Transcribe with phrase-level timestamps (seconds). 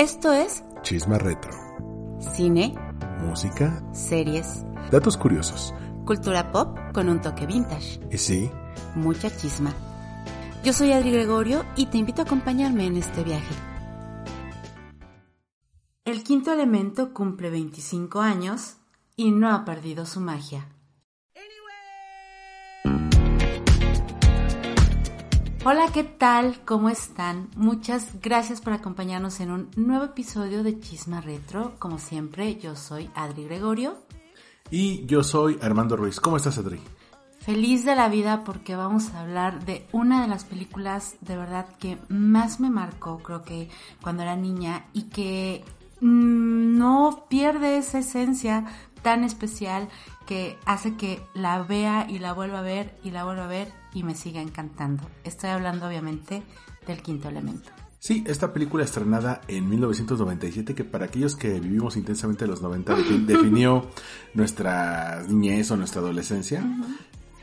[0.00, 1.52] Esto es Chisma Retro.
[2.34, 2.74] cine,
[3.20, 3.84] Música.
[3.92, 5.74] series, Datos curiosos.
[6.06, 8.50] cultura pop con un toque vintage, Y sí,
[8.94, 9.74] mucha chisma.
[10.64, 13.54] Yo soy Adri Gregorio y te invito a acompañarme en este viaje.
[16.06, 18.76] El quinto elemento cumple 25 años
[19.16, 20.66] y no ha perdido su magia.
[25.62, 26.64] Hola, ¿qué tal?
[26.64, 27.50] ¿Cómo están?
[27.54, 31.74] Muchas gracias por acompañarnos en un nuevo episodio de Chisma Retro.
[31.78, 33.98] Como siempre, yo soy Adri Gregorio.
[34.70, 36.18] y yo soy Armando Ruiz.
[36.18, 36.80] ¿Cómo estás, Adri?
[37.40, 41.66] Feliz de la vida porque vamos a hablar de una de las películas de verdad
[41.78, 43.68] que más me marcó, creo que
[44.00, 45.62] cuando era niña y que
[46.00, 48.64] mm, no pierde esa esencia
[49.02, 49.88] tan especial
[50.26, 53.79] que hace que la vea y la vuelva a ver y la vuelva a ver
[53.94, 55.02] y me siga encantando.
[55.24, 56.42] Estoy hablando obviamente
[56.86, 57.70] del quinto elemento.
[57.98, 63.24] Sí, esta película estrenada en 1997 que para aquellos que vivimos intensamente los 90 defi-
[63.26, 63.90] definió
[64.32, 66.64] nuestra niñez o nuestra adolescencia.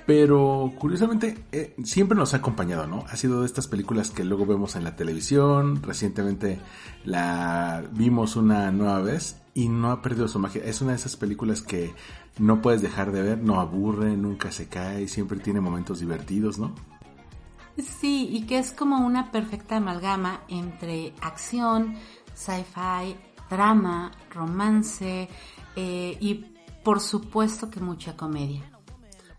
[0.07, 3.03] Pero curiosamente eh, siempre nos ha acompañado, ¿no?
[3.09, 5.83] Ha sido de estas películas que luego vemos en la televisión.
[5.83, 6.59] Recientemente
[7.03, 10.63] la vimos una nueva vez y no ha perdido su magia.
[10.63, 11.93] Es una de esas películas que
[12.39, 16.73] no puedes dejar de ver, no aburre, nunca se cae, siempre tiene momentos divertidos, ¿no?
[17.77, 21.95] Sí, y que es como una perfecta amalgama entre acción,
[22.33, 23.17] sci-fi,
[23.49, 25.27] drama, romance
[25.75, 26.45] eh, y
[26.81, 28.71] por supuesto que mucha comedia.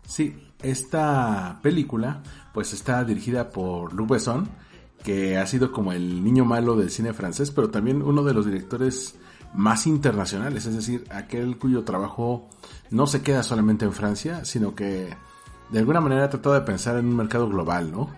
[0.05, 2.21] Sí, esta película
[2.53, 4.49] pues está dirigida por Luc Besson,
[5.03, 8.45] que ha sido como el niño malo del cine francés, pero también uno de los
[8.45, 9.15] directores
[9.53, 12.49] más internacionales, es decir, aquel cuyo trabajo
[12.91, 15.15] no se queda solamente en Francia, sino que
[15.69, 18.09] de alguna manera ha tratado de pensar en un mercado global, ¿no?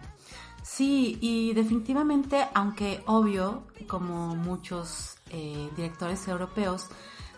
[0.64, 6.88] Sí, y definitivamente, aunque obvio, como muchos eh, directores europeos,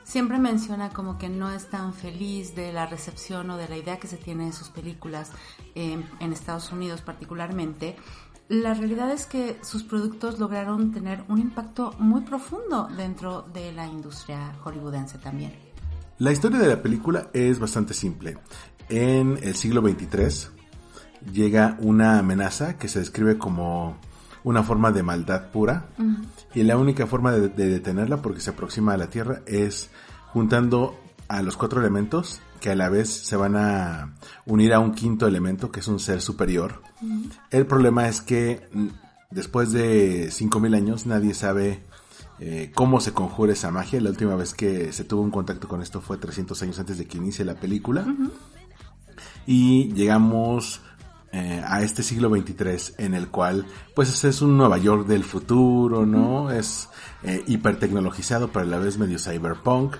[0.03, 3.99] siempre menciona como que no es tan feliz de la recepción o de la idea
[3.99, 5.31] que se tiene de sus películas
[5.75, 7.95] eh, en Estados Unidos particularmente.
[8.49, 13.87] La realidad es que sus productos lograron tener un impacto muy profundo dentro de la
[13.87, 15.53] industria hollywoodense también.
[16.19, 18.37] La historia de la película es bastante simple.
[18.89, 20.51] En el siglo XXIII
[21.31, 23.97] llega una amenaza que se describe como
[24.43, 25.85] una forma de maldad pura
[26.53, 29.89] y la única forma de, de detenerla porque se aproxima a la Tierra es
[30.31, 34.13] juntando a los cuatro elementos que a la vez se van a
[34.45, 36.81] unir a un quinto elemento que es un ser superior.
[37.51, 38.87] El problema es que mm,
[39.31, 41.83] después de 5000 años nadie sabe
[42.39, 43.99] eh, cómo se conjura esa magia.
[43.99, 47.05] La última vez que se tuvo un contacto con esto fue 300 años antes de
[47.05, 48.05] que inicie la película.
[49.45, 50.79] Y llegamos
[51.33, 56.05] eh, a este siglo 23 en el cual pues es un Nueva York del futuro,
[56.05, 56.51] ¿no?
[56.51, 56.89] Es
[57.23, 59.95] eh, hipertecnologizado pero a la vez medio cyberpunk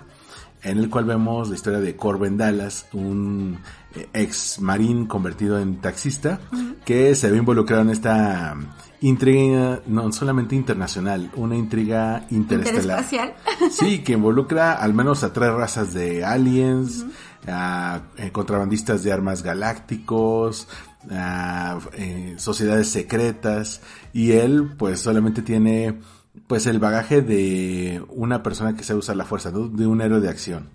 [0.63, 3.59] en el cual vemos la historia de Corbin Dallas, un
[3.95, 6.39] eh, ex marín convertido en taxista,
[6.85, 8.55] que se ve involucrado en esta
[9.01, 13.03] intriga no solamente internacional, una intriga interestelar.
[13.03, 13.33] Interespacial.
[13.72, 17.05] Sí, que involucra al menos a tres razas de aliens,
[17.47, 20.69] a eh, contrabandistas de armas galácticos,
[21.12, 23.81] eh, sociedades secretas,
[24.14, 26.00] y él pues solamente tiene
[26.47, 30.30] pues el bagaje de una persona que sabe usar la fuerza, de un héroe de
[30.30, 30.69] acción.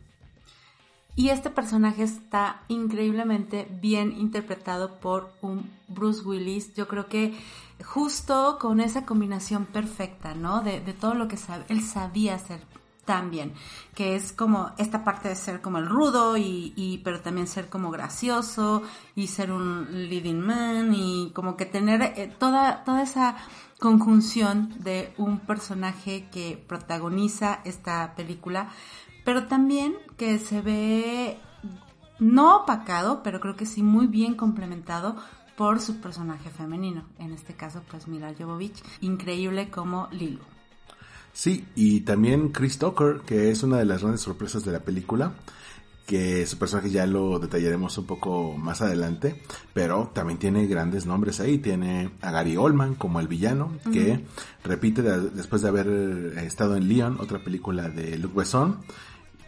[1.19, 6.75] Y este personaje está increíblemente bien interpretado por un Bruce Willis.
[6.75, 7.35] Yo creo que
[7.85, 10.61] justo con esa combinación perfecta, ¿no?
[10.61, 11.37] De, todo lo que
[11.71, 12.61] él sabía hacer
[13.09, 13.55] tan bien,
[13.95, 17.71] que es como esta parte de ser como el rudo y, y pero también ser
[17.71, 18.83] como gracioso
[19.15, 23.37] y ser un leading man y como que tener eh, toda toda esa
[23.81, 28.69] conjunción de un personaje que protagoniza esta película,
[29.25, 31.41] pero también que se ve
[32.19, 35.17] no opacado, pero creo que sí muy bien complementado
[35.57, 40.58] por su personaje femenino, en este caso pues Mila Jovovich, increíble como Lilo.
[41.39, 45.35] Sí, y también Chris Tucker, que es una de las grandes sorpresas de la película,
[46.05, 49.41] que su personaje ya lo detallaremos un poco más adelante,
[49.73, 51.59] pero también tiene grandes nombres ahí.
[51.59, 54.25] Tiene a Gary Oldman como el villano, que
[54.65, 58.79] repite de- después de haber estado en Leon, otra película de Luc Besson.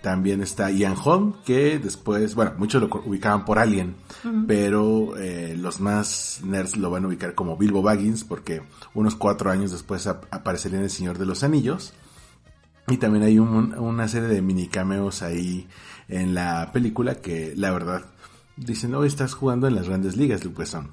[0.02, 3.96] También está Ian Holm, que después, bueno, muchos lo ubicaban por Alien,
[4.46, 8.62] pero eh, los más nerds lo van a ubicar como Bilbo Baggins, porque
[8.94, 11.92] unos cuatro años después ap- aparecería en El Señor de los Anillos.
[12.88, 15.68] Y también hay un- una serie de mini cameos ahí
[16.08, 18.06] en la película que la verdad
[18.56, 20.92] dicen, no, estás jugando en las grandes ligas, Luke Besson.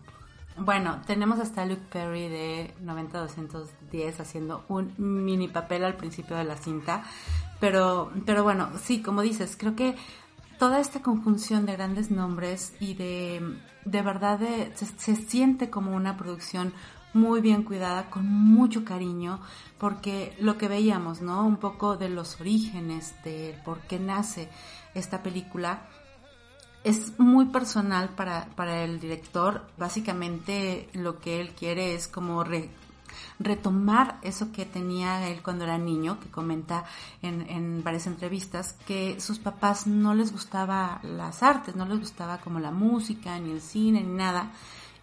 [0.59, 6.56] Bueno, tenemos hasta Luke Perry de 90-210 haciendo un mini papel al principio de la
[6.57, 7.04] cinta.
[7.59, 9.95] Pero, pero bueno, sí, como dices, creo que
[10.59, 14.39] toda esta conjunción de grandes nombres y de, de verdad
[14.75, 16.74] se, siente como una producción
[17.13, 19.39] muy bien cuidada, con mucho cariño,
[19.80, 21.45] porque lo que veíamos, ¿no?
[21.45, 24.50] Un poco de los orígenes, de por qué nace
[24.94, 25.88] esta película,
[26.83, 29.68] es muy personal para, para el director.
[29.77, 32.44] Básicamente lo que él quiere es como
[33.39, 36.86] retomar eso que tenía él cuando era niño, que comenta
[37.22, 42.60] en, varias entrevistas, que sus papás no les gustaba las artes, no les gustaba como
[42.60, 44.51] la música, ni el cine, ni nada.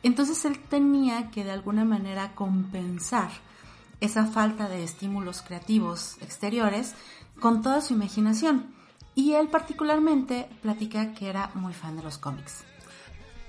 [0.03, 3.31] Entonces él tenía que de alguna manera compensar
[4.01, 6.95] esa falta de estímulos creativos exteriores
[7.41, 8.75] con toda su imaginación.
[9.15, 12.65] Y él particularmente platica que era muy fan de los cómics.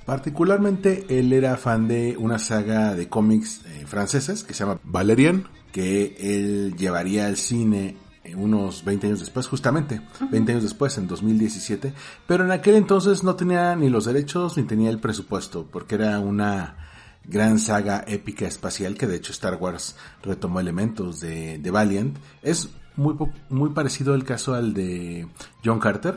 [0.06, 5.48] Particularmente él era fan de una saga de cómics eh, franceses que se llama Valerian,
[5.72, 7.98] que él llevaría al cine
[8.36, 11.94] unos 20 años después, justamente, 20 años después, en 2017,
[12.28, 16.20] pero en aquel entonces no tenía ni los derechos ni tenía el presupuesto, porque era
[16.20, 16.78] una
[17.24, 22.18] gran saga épica espacial que de hecho Star Wars retomó elementos de, de Valiant.
[22.42, 23.16] Es muy,
[23.50, 25.28] muy parecido el caso al de
[25.64, 26.16] John Carter,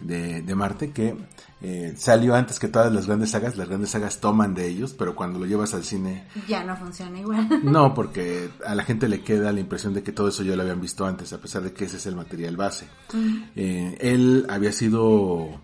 [0.00, 1.14] de, de, Marte, que
[1.62, 3.56] eh, salió antes que todas las grandes sagas.
[3.56, 6.26] Las grandes sagas toman de ellos, pero cuando lo llevas al cine...
[6.48, 7.48] Ya no funciona igual.
[7.62, 10.62] No, porque a la gente le queda la impresión de que todo eso ya lo
[10.62, 12.86] habían visto antes, a pesar de que ese es el material base.
[13.54, 15.60] Eh, él había sido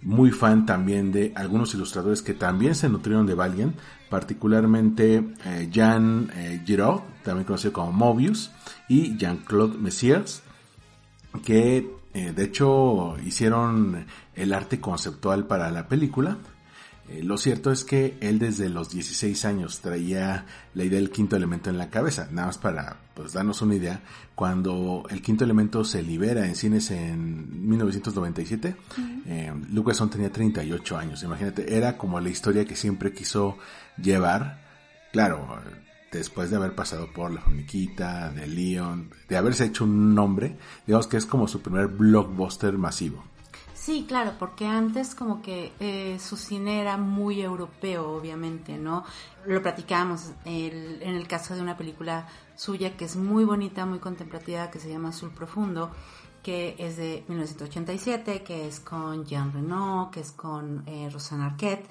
[0.00, 3.76] muy fan también de algunos ilustradores que también se nutrieron de Valiant,
[4.10, 6.30] particularmente eh, Jean
[6.64, 8.50] Giraud, también conocido como Mobius,
[8.88, 10.42] y Jean-Claude Messiers,
[11.44, 14.06] que eh, de hecho, hicieron
[14.38, 16.38] el arte conceptual para la película.
[17.08, 20.44] Eh, lo cierto es que él desde los 16 años traía
[20.74, 22.28] la idea del quinto elemento en la cabeza.
[22.30, 24.02] Nada más para pues, darnos una idea,
[24.34, 28.76] cuando el quinto elemento se libera en cines en 1997,
[29.26, 31.22] eh, Lucasson tenía 38 años.
[31.22, 33.56] Imagínate, era como la historia que siempre quiso
[33.96, 34.66] llevar.
[35.12, 35.60] Claro,
[36.12, 40.56] después de haber pasado por La Formiquita, de Leon, de haberse hecho un nombre,
[40.86, 43.24] digamos que es como su primer blockbuster masivo.
[43.88, 49.02] Sí, claro, porque antes como que eh, su cine era muy europeo, obviamente, ¿no?
[49.46, 54.70] Lo platicábamos en el caso de una película suya que es muy bonita, muy contemplativa,
[54.70, 55.90] que se llama Azul Profundo,
[56.42, 61.88] que es de 1987, que es con Jean Reno, que es con eh, Rosanna Arquette,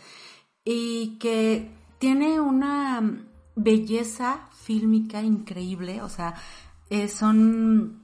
[0.63, 3.23] y que tiene una
[3.55, 6.35] belleza fílmica increíble, o sea,
[6.91, 8.03] eh, son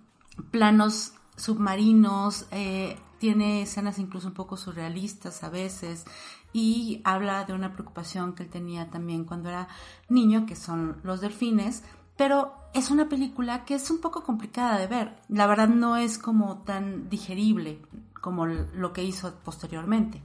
[0.49, 6.03] planos submarinos, eh, tiene escenas incluso un poco surrealistas a veces
[6.51, 9.69] y habla de una preocupación que él tenía también cuando era
[10.09, 11.85] niño, que son los delfines,
[12.17, 15.15] pero es una película que es un poco complicada de ver.
[15.29, 17.79] La verdad no es como tan digerible
[18.19, 20.21] como lo que hizo posteriormente.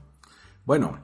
[0.65, 0.99] Bueno,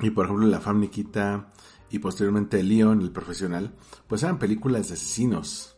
[0.00, 1.52] y por ejemplo la Famniquita
[1.90, 3.74] y posteriormente Leon, el profesional,
[4.06, 5.76] pues eran películas de asesinos.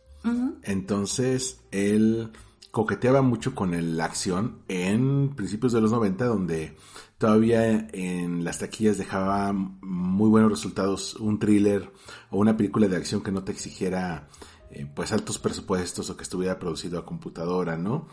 [0.63, 2.31] Entonces él
[2.71, 6.77] coqueteaba mucho con la acción en principios de los 90, donde
[7.17, 11.91] todavía en las taquillas dejaba muy buenos resultados un thriller
[12.29, 14.27] o una película de acción que no te exigiera
[14.71, 18.07] eh, pues altos presupuestos o que estuviera producido a computadora, ¿no?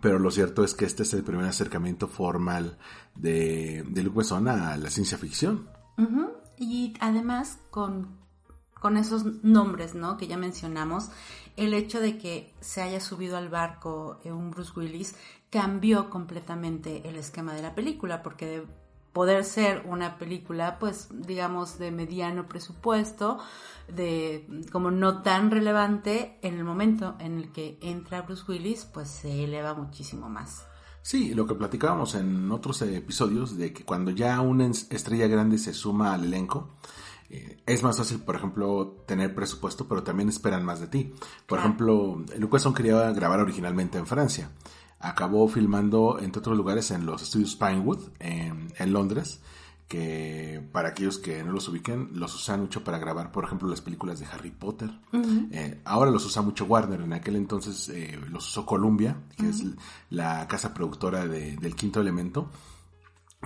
[0.00, 2.78] Pero lo cierto es que este es el primer acercamiento formal
[3.14, 5.68] de, de Luc a la ciencia ficción.
[6.58, 8.16] Y además con,
[8.80, 10.16] con esos nombres, ¿no?
[10.16, 11.10] Que ya mencionamos,
[11.56, 15.14] el hecho de que se haya subido al barco un Bruce Willis
[15.50, 18.66] cambió completamente el esquema de la película, porque de
[19.12, 23.38] poder ser una película, pues, digamos, de mediano presupuesto,
[23.88, 29.08] de como no tan relevante, en el momento en el que entra Bruce Willis, pues
[29.08, 30.66] se eleva muchísimo más.
[31.00, 35.72] Sí, lo que platicábamos en otros episodios de que cuando ya una estrella grande se
[35.72, 36.76] suma al elenco,
[37.36, 41.12] eh, es más fácil, por ejemplo, tener presupuesto, pero también esperan más de ti.
[41.46, 44.50] Por ejemplo, Lucasson quería grabar originalmente en Francia.
[44.98, 49.40] Acabó filmando, entre otros lugares, en los estudios Pinewood, en, en Londres
[49.88, 53.80] que para aquellos que no los ubiquen, los usan mucho para grabar, por ejemplo, las
[53.80, 54.90] películas de Harry Potter.
[55.52, 59.62] Eh, ahora los usa mucho Warner, en aquel entonces eh, los usó Columbia, que es
[60.10, 62.50] la casa productora de, del quinto elemento,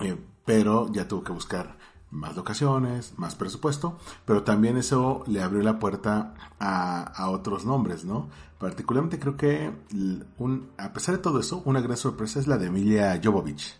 [0.01, 1.77] eh, pero ya tuvo que buscar
[2.11, 8.05] más locaciones, más presupuesto, pero también eso le abrió la puerta a, a otros nombres,
[8.05, 8.29] ¿no?
[8.59, 9.71] Particularmente creo que,
[10.37, 13.79] un, a pesar de todo eso, una gran sorpresa es la de Emilia Jovovich.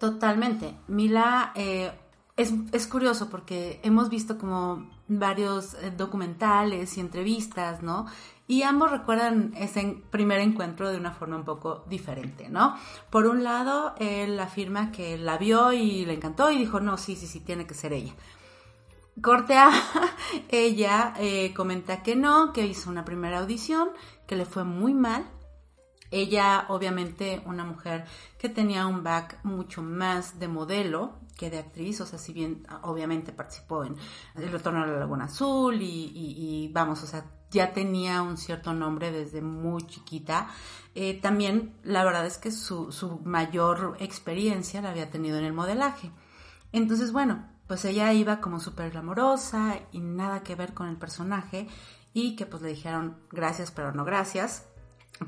[0.00, 0.74] Totalmente.
[0.88, 1.92] Mila, eh,
[2.36, 8.06] es, es curioso porque hemos visto como varios eh, documentales y entrevistas, ¿no?
[8.48, 12.76] Y ambos recuerdan ese primer encuentro de una forma un poco diferente, ¿no?
[13.08, 17.14] Por un lado, él afirma que la vio y le encantó y dijo, no, sí,
[17.14, 18.14] sí, sí, tiene que ser ella.
[19.20, 19.70] Corte A,
[20.48, 23.90] ella eh, comenta que no, que hizo una primera audición,
[24.26, 25.24] que le fue muy mal.
[26.10, 28.04] Ella, obviamente, una mujer
[28.38, 32.66] que tenía un back mucho más de modelo que de actriz, o sea, si bien
[32.82, 33.96] obviamente participó en
[34.34, 38.72] El Retorno a la Laguna Azul y, y vamos, o sea, ya tenía un cierto
[38.72, 40.48] nombre desde muy chiquita.
[40.94, 45.52] Eh, también la verdad es que su, su mayor experiencia la había tenido en el
[45.52, 46.10] modelaje.
[46.72, 51.68] Entonces, bueno, pues ella iba como súper glamorosa y nada que ver con el personaje
[52.12, 54.66] y que pues le dijeron gracias pero no gracias.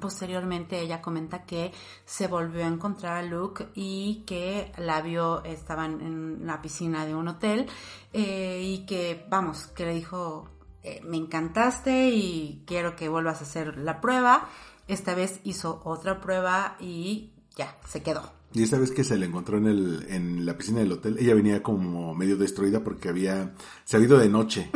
[0.01, 1.73] Posteriormente ella comenta que
[2.05, 7.15] se volvió a encontrar a Luke y que la vio, estaban en la piscina de
[7.15, 7.67] un hotel
[8.13, 10.51] eh, y que, vamos, que le dijo,
[10.85, 14.49] eh, me encantaste y quiero que vuelvas a hacer la prueba.
[14.87, 18.33] Esta vez hizo otra prueba y ya, se quedó.
[18.53, 21.35] Y esta vez que se le encontró en, el, en la piscina del hotel, ella
[21.35, 24.71] venía como medio destruida porque había salido de noche.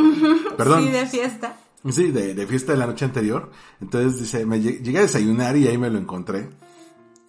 [0.56, 0.84] Perdón.
[0.84, 1.60] Sí, de fiesta.
[1.90, 3.52] Sí, de, de, fiesta de la noche anterior.
[3.80, 6.48] Entonces dice, me llegué a desayunar y ahí me lo encontré.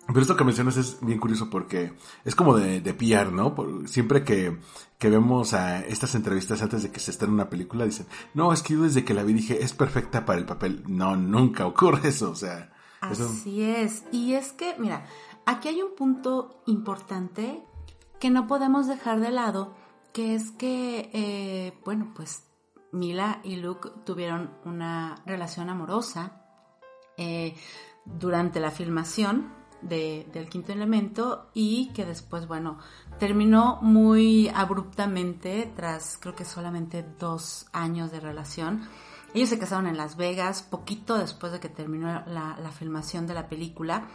[0.07, 1.93] Pero esto que mencionas es bien curioso porque
[2.25, 3.55] es como de, de PR, ¿no?
[3.85, 4.57] siempre que,
[4.99, 8.61] que vemos a estas entrevistas antes de que se en una película, dicen, no, es
[8.61, 10.83] que yo desde que la vi dije, es perfecta para el papel.
[10.87, 12.73] No, nunca ocurre eso, o sea.
[12.99, 14.03] Así es.
[14.11, 15.05] Y es que, mira,
[15.45, 17.63] aquí hay un punto importante
[18.19, 19.73] que no podemos dejar de lado,
[20.11, 22.43] que es que, eh, bueno, pues
[22.91, 26.41] Mila y Luke tuvieron una relación amorosa
[27.15, 27.55] eh,
[28.03, 32.79] durante la filmación del quinto elemento y que después, bueno,
[33.17, 38.87] terminó muy abruptamente tras creo que solamente dos años de relación.
[39.33, 43.47] Ellos se casaron en Las Vegas poquito después de que terminó la, filmación de la
[43.47, 44.07] película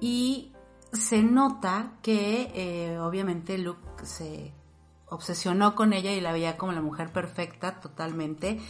[0.00, 0.52] y
[0.92, 4.52] se nota que eh, obviamente Luke se
[5.06, 8.60] obsesionó con ella y la veía como la mujer perfecta totalmente.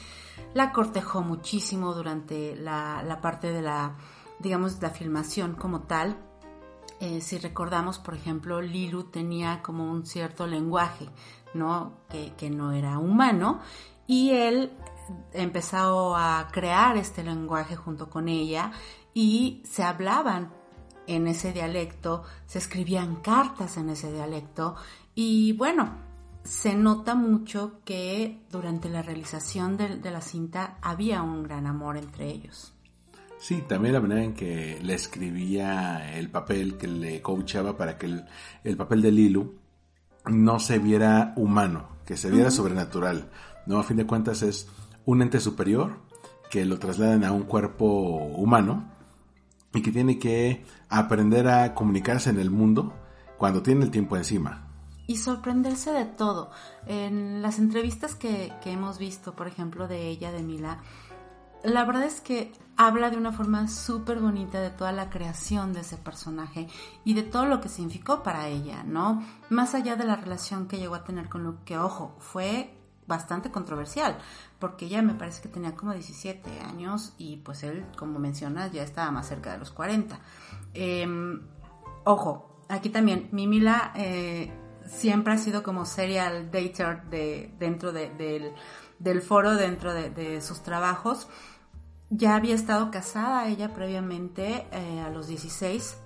[0.55, 3.97] La cortejó muchísimo durante la, la parte de la,
[4.39, 6.17] digamos, la filmación como tal
[7.01, 11.09] eh, si recordamos, por ejemplo, Lilu tenía como un cierto lenguaje,
[11.55, 11.95] ¿no?
[12.09, 13.61] Que, no era humano,
[14.07, 14.73] y él
[15.33, 18.73] empezó a crear este lenguaje junto con ella
[19.15, 20.53] y se hablaban
[21.07, 24.77] en ese dialecto, se escribían cartas en ese dialecto
[25.15, 25.97] y bueno,
[26.45, 32.29] se nota mucho que durante la realización de la cinta había un gran amor entre
[32.29, 32.75] ellos.
[33.41, 38.23] Sí, también la manera en que le escribía el papel, que le coachaba para que
[38.65, 39.55] el, papel de Lilu
[40.27, 43.31] no se viera humano, que se viera sobrenatural.
[43.65, 44.69] No, a fin de cuentas es
[45.07, 45.97] un ente superior
[46.51, 48.93] que lo trasladan a un cuerpo humano
[49.73, 52.93] y que tiene que aprender a comunicarse en el mundo
[53.39, 54.67] cuando tiene el tiempo encima.
[55.07, 56.51] Y sorprenderse de todo.
[56.87, 60.83] En las entrevistas que, que hemos visto, por ejemplo, de ella, de Mila,
[61.63, 65.81] la verdad es que habla de una forma súper bonita de toda la creación de
[65.81, 66.67] ese personaje
[67.05, 69.23] y de todo lo que significó para ella, ¿no?
[69.51, 72.75] Más allá de la relación que llegó a tener con Luke, que ojo, fue
[73.07, 74.17] bastante controversial,
[74.59, 78.83] porque ella me parece que tenía como 17 años y pues él, como mencionas, ya
[78.83, 80.19] estaba más cerca de los 40.
[80.73, 81.43] Em,
[82.05, 84.53] ojo, aquí también, Mimila eh,
[84.87, 88.55] siempre ha sido como serial dater de, dentro del,
[89.01, 91.27] del, foro, dentro de sus trabajos
[92.11, 95.97] ya había estado casada ella previamente eh, a los 16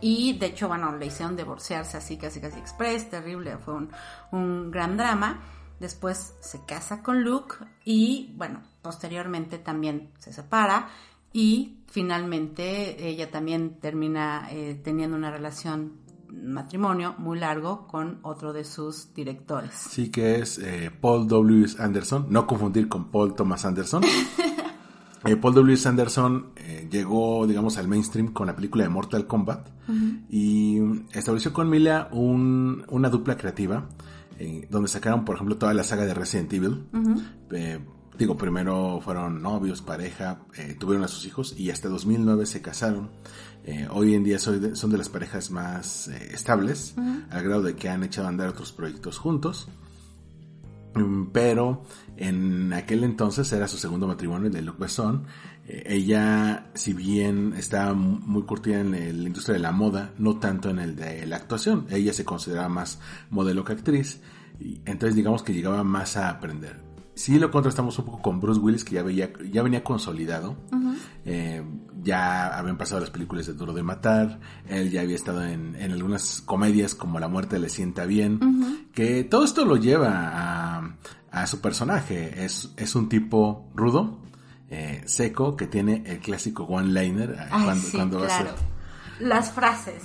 [0.00, 3.90] y de hecho, bueno, le hicieron divorciarse así casi casi express, terrible, fue un,
[4.32, 5.40] un gran drama.
[5.80, 10.88] Después se casa con Luke y bueno, posteriormente también se separa
[11.32, 16.03] y finalmente ella también termina eh, teniendo una relación
[16.42, 19.72] matrimonio muy largo con otro de sus directores.
[19.74, 21.66] Sí, que es eh, Paul W.
[21.78, 24.02] Anderson, no confundir con Paul Thomas Anderson.
[25.26, 25.74] Eh, Paul W.
[25.78, 29.70] Sanderson eh, llegó, digamos, al mainstream con la película de Mortal Kombat
[30.28, 30.78] y
[31.14, 33.88] estableció con Mila una dupla creativa
[34.68, 36.84] donde sacaron, por ejemplo, toda la saga de Resident Evil.
[38.18, 40.40] digo, primero fueron novios, pareja,
[40.78, 43.08] tuvieron a sus hijos y hasta 2009 se casaron.
[43.90, 46.94] Hoy en día son de las parejas más estables,
[47.30, 49.68] al grado de que han echado a andar otros proyectos juntos.
[50.94, 51.82] Mm, pero
[52.16, 55.24] en aquel entonces era su segundo matrimonio de Luc Besson.
[55.66, 60.70] Eh, ella, si bien estaba muy curtida en la industria de la moda, no tanto
[60.70, 61.86] en el de la actuación.
[61.90, 64.20] Ella se consideraba más modelo que actriz.
[64.60, 66.83] Y entonces digamos que llegaba más a aprender.
[67.14, 70.56] Sí lo contrastamos un poco con Bruce Willis, que ya, veía, ya venía consolidado.
[71.24, 71.62] Eh,
[72.02, 74.40] ya habían pasado las películas de Duro de Matar.
[74.68, 78.86] Él ya había estado en, en algunas comedias como La muerte le sienta bien.
[78.92, 80.96] Que todo esto lo lleva a,
[81.30, 82.44] a su personaje.
[82.44, 84.18] Es, es un tipo rudo,
[84.68, 87.30] eh, seco, que tiene el clásico one-liner.
[87.38, 88.54] eh, cuando, cuando va a ser-
[89.20, 90.02] Las frases.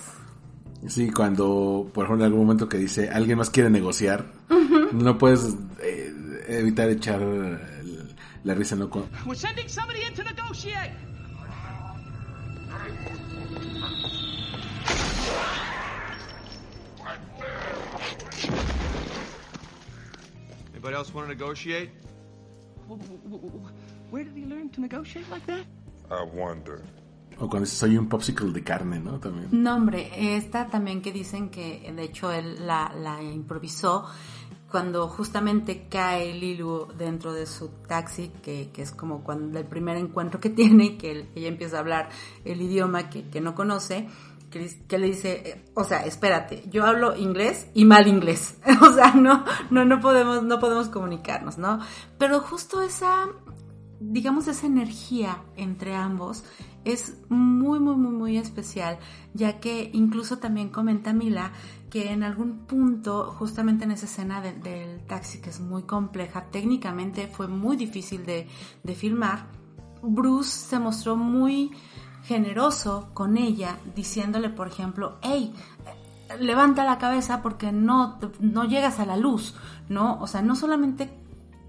[0.87, 4.31] Sí, cuando, por ejemplo, en algún momento que dice alguien más quiere negociar,
[4.93, 5.55] no puedes
[6.49, 8.89] evitar echar el- la risa, ¿no?
[8.89, 10.91] Con- We're sending somebody in to negotiate.
[20.73, 21.89] Anybody else want to negotiate?
[24.09, 25.65] Where did he learn to negotiate like that?
[26.09, 26.81] I wonder.
[27.41, 29.17] o cuando dice soy un popsicle de carne, ¿no?
[29.19, 29.47] También.
[29.51, 34.05] No, hombre, esta también que dicen que de hecho él la, la improvisó
[34.69, 39.97] cuando justamente cae Lilu dentro de su taxi, que, que es como cuando el primer
[39.97, 42.09] encuentro que tiene que ella empieza a hablar
[42.45, 44.07] el idioma que, que no conoce,
[44.49, 48.93] que, que le dice, eh, o sea, espérate, yo hablo inglés y mal inglés, o
[48.93, 51.79] sea, no, no, no podemos, no podemos comunicarnos, ¿no?
[52.17, 53.27] Pero justo esa,
[53.99, 56.43] digamos, esa energía entre ambos
[56.85, 58.97] es muy, muy, muy, muy especial,
[59.33, 61.51] ya que incluso también comenta Mila
[61.89, 66.45] que en algún punto, justamente en esa escena de- del taxi, que es muy compleja,
[66.51, 68.47] técnicamente fue muy difícil de,
[68.83, 69.47] de filmar,
[70.01, 71.71] Bruce se mostró muy
[72.23, 75.53] generoso con ella, diciéndole, por ejemplo, hey,
[76.39, 79.55] levanta la cabeza porque no, no llegas a la luz,
[79.89, 80.19] ¿no?
[80.21, 81.09] O sea, no solamente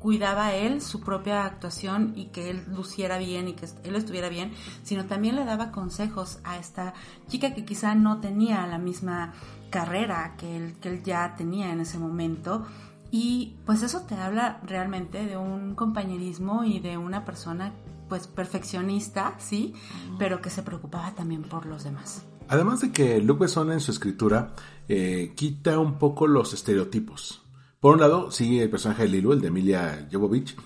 [0.00, 4.52] cuidaba él su propia actuación y que él luciera bien y que él estuviera bien,
[4.82, 6.94] sino también le daba consejos a esta
[7.28, 9.34] chica que quizá no tenía la misma
[9.70, 12.66] carrera que él, que él ya tenía en ese momento.
[13.12, 17.72] Y pues eso te habla realmente de un compañerismo y de una persona
[18.08, 19.74] pues perfeccionista, sí,
[20.18, 22.24] pero que se preocupaba también por los demás.
[22.48, 24.54] Además de que Luke Besson en su escritura
[24.88, 27.42] eh, quita un poco los estereotipos.
[27.80, 30.56] Por un lado, sigue el personaje de Lilu, el de Emilia Jovovich.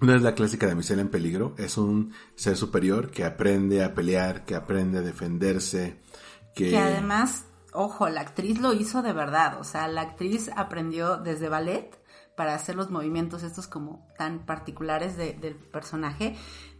[0.00, 4.44] No es la clásica damisela en peligro, es un ser superior que aprende a pelear,
[4.46, 6.00] que aprende a defenderse,
[6.54, 6.78] que...
[6.78, 11.98] Además, ojo, la actriz lo hizo de verdad, o sea, la actriz aprendió desde ballet
[12.34, 16.34] para hacer los movimientos estos como tan particulares de- del personaje.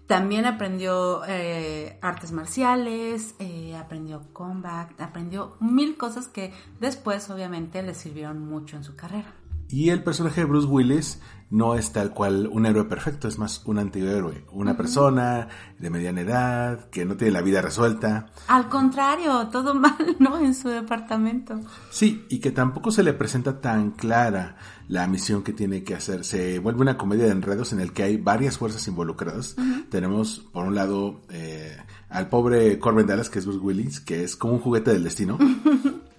[0.06, 7.94] También aprendió eh, artes marciales, eh, aprendió combat, aprendió mil cosas que después obviamente le
[7.94, 9.34] sirvieron mucho en su carrera.
[9.70, 13.62] Y el personaje de Bruce Willis no es tal cual un héroe perfecto, es más
[13.66, 14.44] un antihéroe.
[14.52, 18.30] Una persona de mediana edad, que no tiene la vida resuelta.
[18.46, 20.38] Al contrario, todo mal, ¿no?
[20.38, 21.60] En su departamento.
[21.90, 24.56] Sí, y que tampoco se le presenta tan clara
[24.88, 26.24] la misión que tiene que hacer.
[26.24, 29.56] Se vuelve una comedia de enredos en el que hay varias fuerzas involucradas.
[29.88, 31.76] Tenemos, por un lado, eh,
[32.08, 35.38] al pobre Corbin Dallas, que es Bruce Willis, que es como un juguete del destino.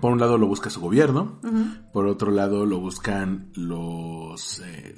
[0.00, 1.40] Por un lado lo busca su gobierno,
[1.92, 4.94] por otro lado lo buscan los eh,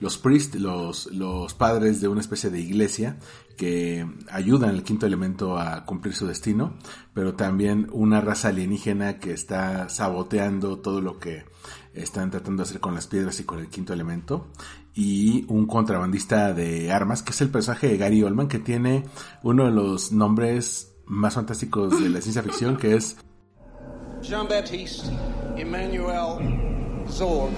[0.00, 3.18] los priest, los, los padres de una especie de iglesia
[3.56, 6.74] que ayudan al quinto elemento a cumplir su destino,
[7.12, 11.44] pero también una raza alienígena que está saboteando todo lo que
[11.92, 14.46] están tratando de hacer con las piedras y con el quinto elemento,
[14.94, 19.04] y un contrabandista de armas, que es el personaje de Gary Oldman, que tiene
[19.42, 23.16] uno de los nombres más fantásticos de la ciencia ficción, que es
[24.22, 25.10] Jean Baptiste
[25.56, 26.38] Emmanuel
[27.08, 27.52] Zorg.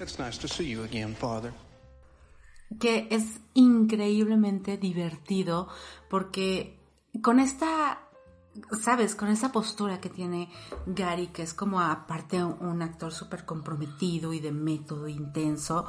[0.00, 1.52] It's nice to see you again, Father.
[2.78, 5.68] que es increíblemente divertido
[6.10, 6.78] porque
[7.22, 8.00] con esta,
[8.82, 10.50] sabes, con esa postura que tiene
[10.86, 15.86] Gary, que es como aparte un actor súper comprometido y de método intenso,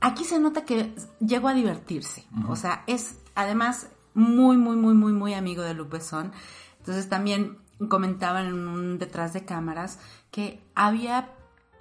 [0.00, 2.24] aquí se nota que llegó a divertirse.
[2.48, 6.32] O sea, es además muy, muy, muy, muy, muy amigo de Luc Besson.
[6.78, 10.00] Entonces también comentaban en un detrás de cámaras
[10.30, 11.30] que había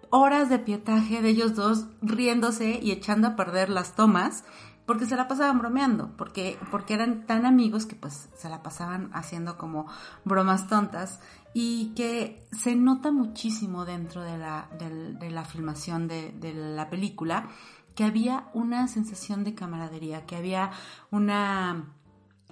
[0.10, 4.44] horas de pietaje de ellos dos riéndose y echando a perder las tomas
[4.86, 9.10] porque se la pasaban bromeando, porque, porque eran tan amigos que pues se la pasaban
[9.14, 9.88] haciendo como
[10.26, 11.22] bromas tontas
[11.54, 17.50] y que se nota muchísimo dentro de la, de la filmación de la película
[17.96, 20.72] que había una sensación de camaradería, que había
[21.12, 21.86] una,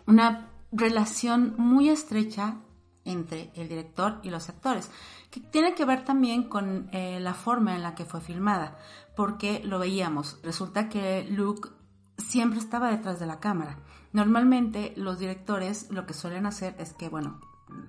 [0.06, 2.58] una relación muy estrecha
[3.06, 4.90] entre el director y los actores,
[5.30, 8.78] que tiene que ver también con eh, la forma en la que fue filmada,
[9.16, 11.70] porque lo veíamos, resulta que Luke
[12.18, 13.80] siempre estaba detrás de la cámara.
[14.12, 17.42] Normalmente los directores lo que suelen hacer es que, bueno,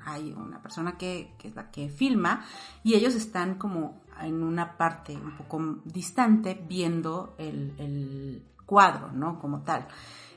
[0.05, 2.45] hay una persona que, que es la que filma
[2.83, 9.39] y ellos están como en una parte un poco distante viendo el, el cuadro, ¿no?
[9.39, 9.87] Como tal.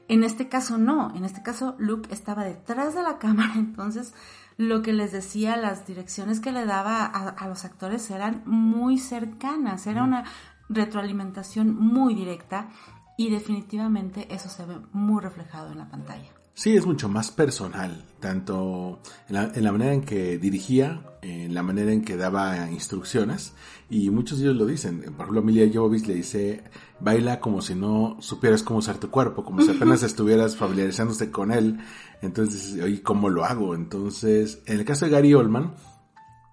[0.07, 4.13] En este caso no, en este caso Luke estaba detrás de la cámara, entonces
[4.57, 8.97] lo que les decía, las direcciones que le daba a, a los actores eran muy
[8.97, 10.23] cercanas, era una
[10.69, 12.69] retroalimentación muy directa
[13.17, 16.36] y definitivamente eso se ve muy reflejado en la pantalla.
[16.57, 21.53] Sí, es mucho más personal, tanto en la, en la, manera en que dirigía, en
[21.53, 23.53] la manera en que daba instrucciones,
[23.91, 25.01] y muchos de ellos lo dicen.
[25.01, 26.63] Por ejemplo, Emilia Jovovich le dice,
[26.99, 31.51] baila como si no supieras cómo usar tu cuerpo, como si apenas estuvieras familiarizándose con
[31.51, 31.77] él.
[32.23, 33.75] Entonces, oye, ¿cómo lo hago?
[33.75, 35.75] Entonces, en el caso de Gary Oldman,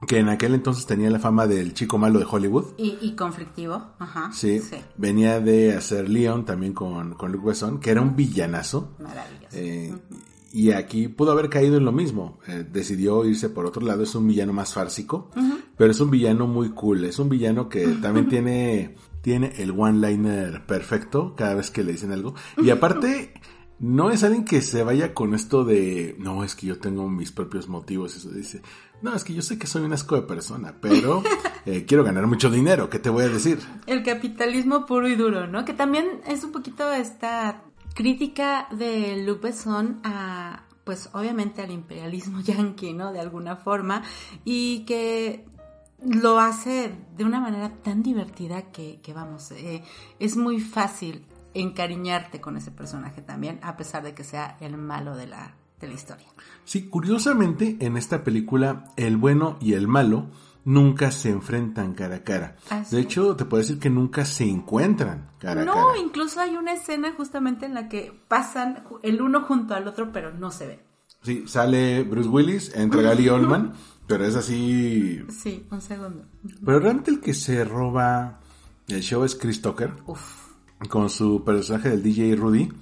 [0.06, 2.74] que en aquel entonces tenía la fama del chico malo de Hollywood.
[2.76, 4.30] Y, y conflictivo, ajá.
[4.32, 8.96] Sí, sí, venía de hacer Leon también con, con Luke Besson, que era un villanazo.
[8.98, 9.56] Maravilloso.
[9.56, 10.34] Eh, uh -huh.
[10.54, 12.38] Y aquí pudo haber caído en lo mismo.
[12.46, 14.04] Eh, decidió irse por otro lado.
[14.04, 15.60] Es un villano más fársico, uh -huh.
[15.76, 17.04] pero es un villano muy cool.
[17.04, 22.12] Es un villano que también tiene, tiene el one-liner perfecto cada vez que le dicen
[22.12, 22.34] algo.
[22.62, 23.34] Y aparte...
[23.84, 27.32] no es alguien que se vaya con esto de, no, es que yo tengo mis
[27.32, 28.62] propios motivos, eso dice,
[29.02, 31.22] no, es que yo sé que soy un asco de persona, pero
[31.66, 33.58] eh, quiero ganar mucho dinero, ¿qué te voy a decir?
[33.86, 35.66] El capitalismo puro y duro, ¿no?
[35.66, 37.62] Que también es un poquito esta
[37.94, 43.12] crítica de Luc Besson a, pues obviamente al imperialismo yanqui, ¿no?
[43.12, 44.02] De alguna forma,
[44.46, 45.44] y que
[46.02, 49.84] lo hace de una manera tan divertida que, que vamos, eh,
[50.18, 55.16] es muy fácil encariñarte con ese personaje también, a pesar de que sea el malo
[55.16, 56.26] de la, de la historia.
[56.64, 60.26] Sí, curiosamente en esta película el bueno y el malo
[60.64, 62.56] nunca se enfrentan cara a cara.
[62.70, 65.80] Así de hecho, te puedo decir que nunca se encuentran cara a cara.
[65.80, 70.10] No, incluso hay una escena justamente en la que pasan el uno junto al otro,
[70.12, 70.80] pero no se ven.
[71.22, 73.72] Sí, sale Bruce Willis, entra Gary Oldman,
[74.06, 75.24] pero es así...
[75.30, 76.24] Sí, un segundo.
[76.64, 78.40] Pero realmente el que se roba
[78.88, 79.94] el show es Chris Tucker.
[80.06, 80.43] Uf
[80.88, 82.72] con su personaje del DJ Rudy.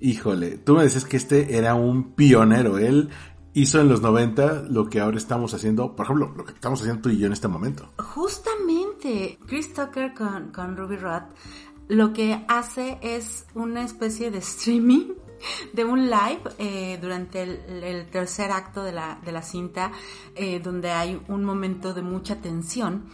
[0.00, 2.78] Híjole, tú me decías que este era un pionero.
[2.78, 3.10] Él
[3.54, 7.02] hizo en los 90 lo que ahora estamos haciendo, por ejemplo, lo que estamos haciendo
[7.02, 7.90] tú y yo en este momento.
[7.98, 11.22] Justamente, Chris Tucker con, con Ruby Rod
[11.88, 15.14] lo que hace es una especie de streaming
[15.72, 19.92] de un live eh, durante el, el, tercer acto de la, de la cinta,
[20.34, 23.08] eh, donde hay un momento de mucha tensión.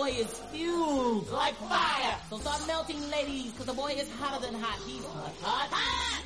[0.00, 2.16] Boy is fused like fire.
[2.30, 4.78] So start melting, ladies, because the boy is hotter than hot.
[4.86, 6.24] He's hot, hot, hot.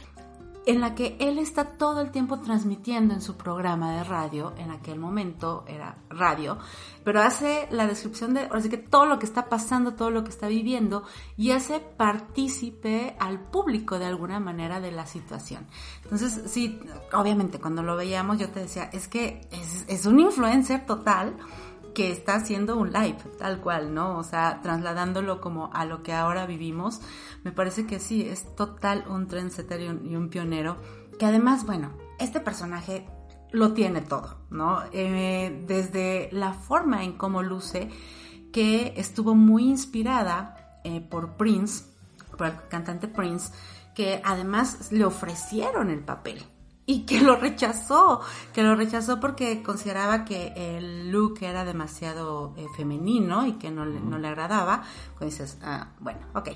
[0.67, 4.71] En la que él está todo el tiempo transmitiendo en su programa de radio, en
[4.71, 6.57] aquel momento era radio,
[7.05, 10.31] pero hace la descripción de, así que todo lo que está pasando, todo lo que
[10.31, 11.03] está viviendo,
[11.37, 15.67] y hace partícipe al público de alguna manera de la situación.
[16.03, 16.81] Entonces, sí,
[17.13, 21.37] obviamente cuando lo veíamos yo te decía, es que es, es un influencer total,
[21.94, 24.18] que está haciendo un live, tal cual, ¿no?
[24.18, 27.00] O sea, trasladándolo como a lo que ahora vivimos,
[27.44, 30.76] me parece que sí, es total un trendsetter y un, y un pionero,
[31.18, 33.07] que además, bueno, este personaje
[33.52, 34.83] lo tiene todo, ¿no?
[34.92, 37.88] Eh, desde la forma en cómo luce,
[38.52, 41.85] que estuvo muy inspirada eh, por Prince,
[42.37, 43.52] por el cantante Prince,
[43.94, 46.44] que además le ofrecieron el papel
[46.87, 48.20] y que lo rechazó,
[48.53, 53.85] que lo rechazó porque consideraba que el look era demasiado eh, femenino y que no
[53.85, 54.83] le, no le agradaba.
[55.18, 56.51] Pues dices, ah, bueno, ok,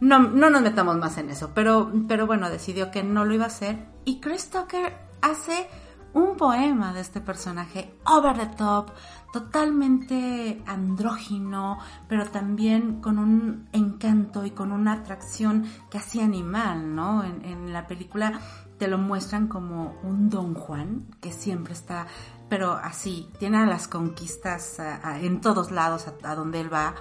[0.00, 3.44] no, no nos metamos más en eso, pero, pero bueno, decidió que no lo iba
[3.44, 5.68] a hacer y Chris Tucker hace
[6.14, 8.90] un poema de este personaje over the top,
[9.32, 17.24] totalmente andrógino, pero también con un encanto y con una atracción casi animal, ¿no?
[17.24, 18.40] En, en la película
[18.78, 22.06] te lo muestran como un Don Juan que siempre está,
[22.48, 26.72] pero así, tiene a las conquistas a, a, en todos lados a, a, donde él
[26.72, 26.94] va,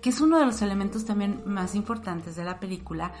[0.00, 3.12] que es uno de los elementos también más importantes de la película,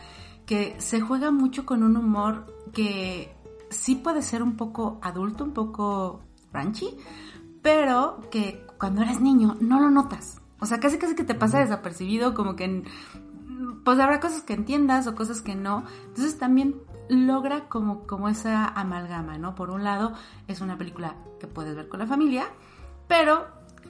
[0.46, 3.34] que se juega mucho con un humor que
[3.70, 6.20] sí puede ser un poco adulto, un poco
[6.52, 6.96] ranchy,
[7.62, 10.40] pero que cuando eres niño no lo notas.
[10.60, 12.84] O sea, casi casi que te pasa desapercibido, como que
[13.84, 15.84] pues habrá cosas que entiendas o cosas que no.
[16.08, 16.76] Entonces también
[17.08, 19.54] logra como, como esa amalgama, ¿no?
[19.54, 20.12] Por un lado,
[20.48, 22.46] es una película que puedes ver con la familia,
[23.08, 23.46] pero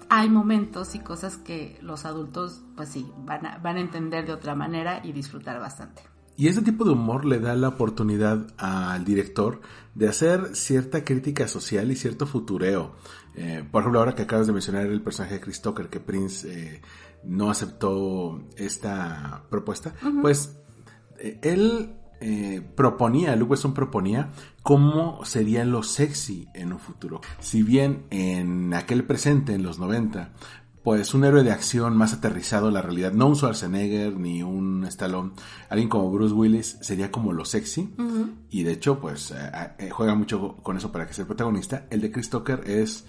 [0.08, 4.32] hay momentos y cosas que los adultos, pues sí, van a, van a entender de
[4.32, 6.02] otra manera y disfrutar bastante.
[6.36, 9.60] Y este tipo de humor le da la oportunidad al director
[9.94, 12.94] de hacer cierta crítica social y cierto futureo.
[13.34, 16.48] Eh, por ejemplo, ahora que acabas de mencionar el personaje de Chris Tucker, que Prince
[16.50, 16.82] eh,
[17.24, 20.58] no aceptó esta propuesta, pues
[21.18, 24.30] eh, él eh, proponía, Luke Wesson proponía
[24.62, 27.20] cómo sería lo sexy en un futuro.
[27.40, 30.30] Si bien en aquel presente, en los 90,
[30.84, 34.84] pues un héroe de acción más aterrizado a la realidad, no un Schwarzenegger ni un
[34.84, 35.32] Stallone,
[35.68, 37.92] alguien como Bruce Willis sería como lo sexy
[38.50, 41.86] y de hecho pues eh, eh, juega mucho con eso para que sea el protagonista.
[41.90, 43.04] El de Chris Tucker es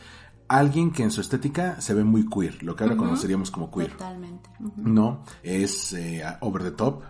[0.47, 3.91] alguien que en su estética se ve muy queer, lo que ahora conoceríamos como queer.
[3.91, 4.49] Totalmente.
[4.77, 7.03] No, es eh, over the top.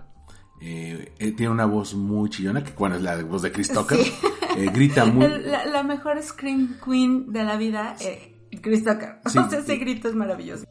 [0.65, 3.99] Eh, eh, tiene una voz muy chillona, que bueno, es la voz de Chris Tucker.
[4.56, 5.28] Eh, grita muy...
[5.28, 9.19] La, la mejor Scream Queen de la vida, eh, Chris Tucker.
[9.26, 9.39] Sí.
[9.39, 10.63] O sea, ese grito es maravilloso.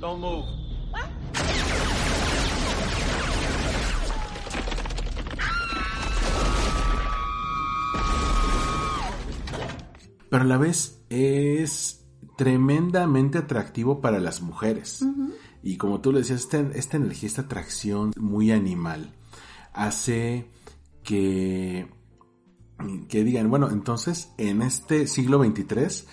[0.00, 0.62] Don't move.
[10.30, 12.06] pero a la vez es
[12.38, 15.04] tremendamente atractivo para las mujeres.
[15.62, 19.14] Y como tú le decías, esta, esta energía, esta atracción muy animal,
[19.72, 20.50] hace
[21.02, 21.88] que,
[23.08, 26.08] que digan, bueno, entonces en este siglo XXIII,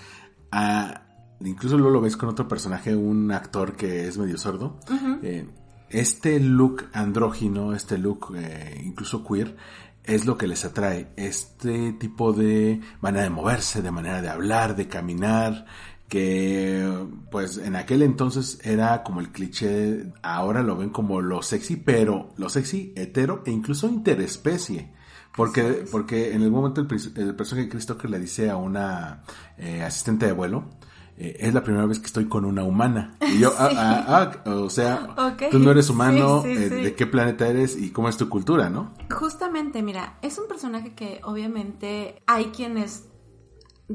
[0.51, 1.03] ah,
[1.41, 4.79] incluso luego lo ves con otro personaje, un actor que es medio sordo,
[5.23, 5.47] eh,
[5.89, 9.55] este look andrógino, este look eh, incluso queer,
[10.03, 11.11] es lo que les atrae.
[11.15, 15.65] Este tipo de manera de moverse, de manera de hablar, de caminar,
[16.09, 21.77] que pues en aquel entonces era como el cliché, ahora lo ven como lo sexy,
[21.77, 24.91] pero lo sexy, hetero e incluso interespecie.
[25.35, 29.23] Porque, porque en el momento el, el personaje de Chris Tucker le dice a una
[29.57, 30.65] eh, asistente de vuelo,
[31.15, 33.15] eh, es la primera vez que estoy con una humana.
[33.21, 33.69] Y yo, ah,
[34.07, 35.15] ah, ah, o sea,
[35.51, 36.69] tú no eres humano, Sí, sí, eh.
[36.69, 38.93] ¿de qué planeta eres y cómo es tu cultura, no?
[39.11, 43.09] Justamente, mira, es un personaje que obviamente hay quienes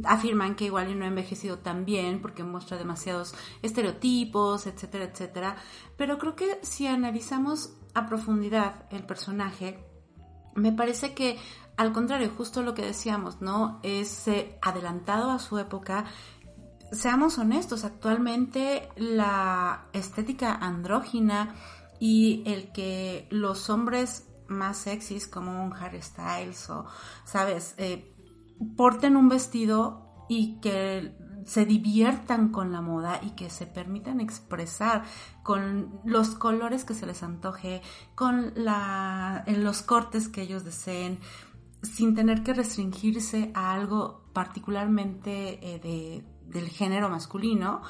[0.02, 5.56] afirman que igual no ha envejecido tan bien porque muestra demasiados estereotipos, etcétera, etcétera.
[5.96, 9.78] Pero creo que si analizamos a profundidad el personaje,
[10.54, 11.38] me parece que
[11.76, 13.80] al contrario, justo lo que decíamos, ¿no?
[13.82, 14.26] Es
[14.62, 16.04] adelantado a su época.
[16.92, 21.54] Seamos honestos, actualmente la estética andrógina
[21.98, 26.84] y el que los hombres más sexys como un Harry Styles o,
[27.24, 27.74] ¿sabes?
[27.78, 28.13] Eh,
[28.76, 35.04] porten un vestido y que se diviertan con la moda y que se permitan expresar
[35.42, 37.82] con los colores que se les antoje,
[38.14, 38.54] con
[39.46, 41.18] los cortes que ellos deseen,
[41.82, 47.82] sin tener que restringirse a algo particularmente eh, de- del género masculino,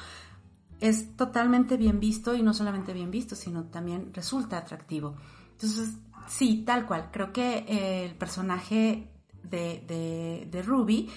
[0.81, 5.15] es totalmente bien visto y no solamente bien visto, sino también resulta atractivo.
[5.51, 5.97] Entonces,
[6.27, 7.09] sí, tal cual.
[7.11, 9.14] Creo que eh, el personaje
[9.49, 11.09] de, de- de Ruby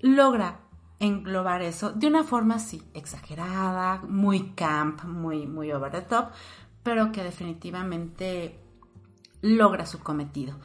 [0.00, 0.60] logra
[0.98, 6.28] englobar eso de una forma, sí, exagerada, muy camp, muy, muy over the top,
[6.82, 8.58] pero que definitivamente
[9.42, 10.58] logra su cometido.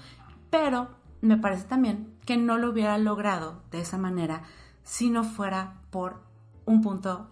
[0.49, 0.89] Pero
[1.21, 4.43] me parece también que no lo hubiera logrado de esa manera
[4.83, 6.21] si no fuera por
[6.65, 7.31] un punto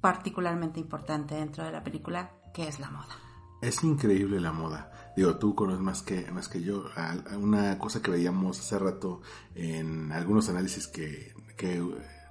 [0.00, 3.14] particularmente importante dentro de la película, que es la moda.
[3.60, 4.90] Es increíble la moda.
[5.16, 6.84] Digo, tú conoces más que, más que yo.
[7.40, 9.22] Una cosa que veíamos hace rato
[9.54, 11.82] en algunos análisis que, que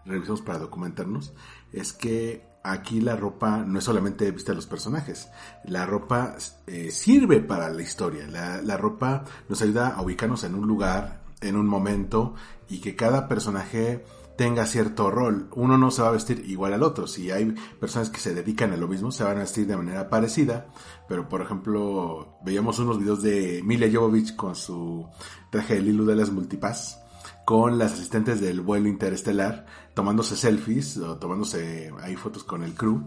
[0.05, 1.33] revisamos para documentarnos
[1.73, 5.29] es que aquí la ropa no es solamente vista de los personajes.
[5.63, 6.35] La ropa
[6.67, 8.27] eh, sirve para la historia.
[8.27, 12.35] La, la ropa nos ayuda a ubicarnos en un lugar, en un momento
[12.69, 14.05] y que cada personaje
[14.37, 15.49] tenga cierto rol.
[15.55, 17.07] Uno no se va a vestir igual al otro.
[17.07, 17.45] Si hay
[17.79, 20.67] personas que se dedican a lo mismo, se van a vestir de manera parecida.
[21.07, 25.07] Pero, por ejemplo, veíamos unos videos de Mila Jovovich con su
[25.49, 26.99] traje de Lilu de las Multipass,
[27.45, 33.03] con las asistentes del vuelo interestelar, tomándose selfies o tomándose ahí fotos con el crew.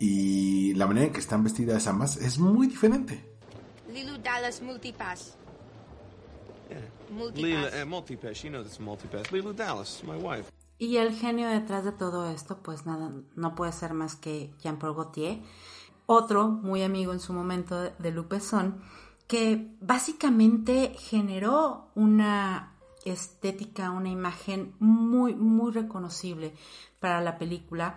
[0.00, 3.24] Y la manera en que están vestidas ambas es muy diferente.
[3.92, 5.34] Lilu Dallas Multipass.
[7.10, 7.42] Multipass.
[7.42, 8.36] Leela, uh, multipass.
[8.36, 9.30] She knows it's multipass.
[9.32, 10.50] Leela Dallas, my wife.
[10.78, 14.94] Y el genio detrás de todo esto, pues nada, no puede ser más que Jean-Paul
[14.94, 15.42] Gaultier,
[16.06, 18.80] otro muy amigo en su momento de, Besson,
[19.26, 26.54] que básicamente generó una estética, una imagen muy, muy reconocible
[27.00, 27.96] para la película.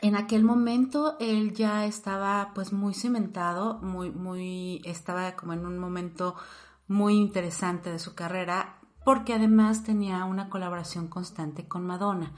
[0.00, 5.78] En aquel momento él ya estaba pues muy cimentado, muy, muy, estaba como en un
[5.78, 6.34] momento
[6.88, 12.32] muy interesante de su carrera, porque además tenía una colaboración constante con Madonna.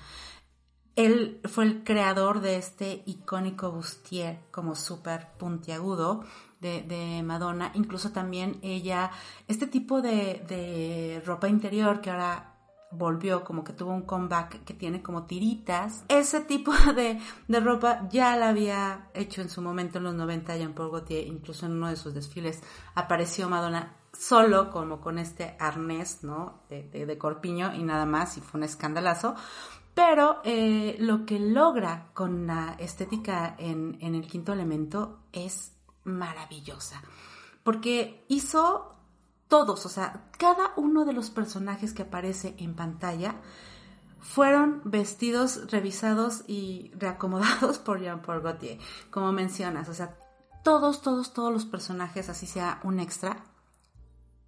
[0.97, 6.25] Él fue el creador de este icónico bustier como súper puntiagudo
[6.61, 7.71] de, Madonna.
[7.75, 9.11] Incluso también ella,
[9.47, 12.55] este tipo de, ropa interior que ahora
[12.91, 16.05] volvió, como que tuvo un comeback que tiene como tiritas.
[16.09, 20.57] Ese tipo de, de ropa ya la había hecho en su momento en los 90
[20.57, 22.63] Jean-Paul Gaultier, incluso en uno de sus desfiles
[22.95, 26.61] apareció Madonna solo como con este arnés, ¿no?
[26.69, 29.35] De, de- corpiño y nada más, y fue un escandalazo.
[29.95, 35.73] Pero eh, lo que logra con la estética en, en el quinto elemento es
[36.05, 37.03] maravillosa.
[37.63, 38.95] Porque hizo
[39.49, 43.37] todos, o sea, cada uno de los personajes que aparece en pantalla
[44.21, 48.79] fueron vestidos, revisados y reacomodados por Jean-Paul Gaultier,
[49.11, 50.17] como mencionas, o sea,
[50.65, 53.45] todos, todos, todos los personajes, así sea un extra,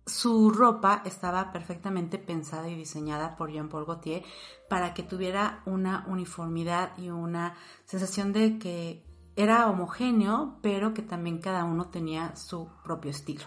[0.08, 4.24] su ropa estaba perfectamente pensada y diseñada por Jean-Paul Gaultier
[4.68, 9.04] para que tuviera una uniformidad y una sensación de que
[9.36, 13.44] era homogéneo, pero que también cada uno tenía su propio estilo.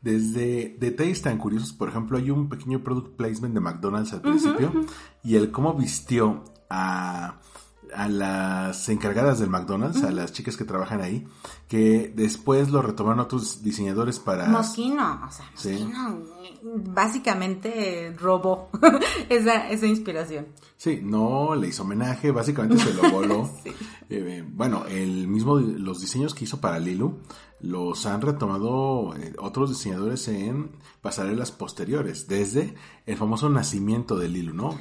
[0.00, 4.72] Desde detalles tan curiosos, por ejemplo, hay un pequeño product placement de McDonald's al principio
[5.24, 7.40] y el cómo vistió a,
[7.94, 11.26] a las encargadas del McDonald's, a las chicas que trabajan ahí,
[11.68, 14.48] que después lo retomaron otros diseñadores para...
[14.48, 15.72] Moschino, o sea, Sí.
[15.72, 18.70] Moschino básicamente robó
[19.28, 20.48] esa, esa inspiración.
[20.76, 23.50] Sí, no le hizo homenaje, básicamente se lo voló.
[24.10, 27.18] Eh, bueno, el mismo, los diseños que hizo para Lilu
[27.60, 30.70] los han retomado eh, otros diseñadores en
[31.02, 32.74] pasarelas posteriores, desde
[33.04, 34.78] el famoso nacimiento de Lilu, ¿no?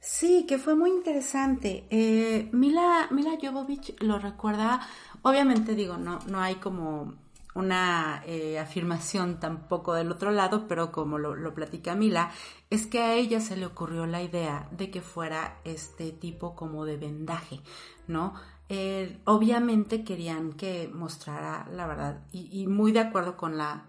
[0.00, 1.86] Sí, que fue muy interesante.
[1.90, 4.80] Eh, Mila, Mila Jovovich lo recuerda,
[5.22, 7.14] obviamente digo, no, no hay como
[7.54, 12.30] una eh, afirmación tampoco del otro lado, pero como lo, lo platica Mila,
[12.70, 16.84] es que a ella se le ocurrió la idea de que fuera este tipo como
[16.86, 17.60] de vendaje,
[18.06, 18.34] ¿no?
[18.68, 23.86] Eh, obviamente querían que mostrara la verdad y, y muy de acuerdo con la,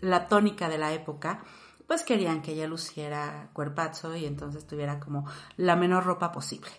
[0.00, 1.42] la tónica de la época,
[1.90, 5.26] pues querían que ella luciera cuerpazo y entonces tuviera como
[5.56, 6.70] la menor ropa posible.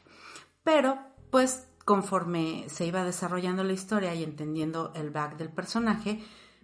[0.64, 6.24] Pero, pues, conforme se iba desarrollando la historia y entendiendo el back del personaje,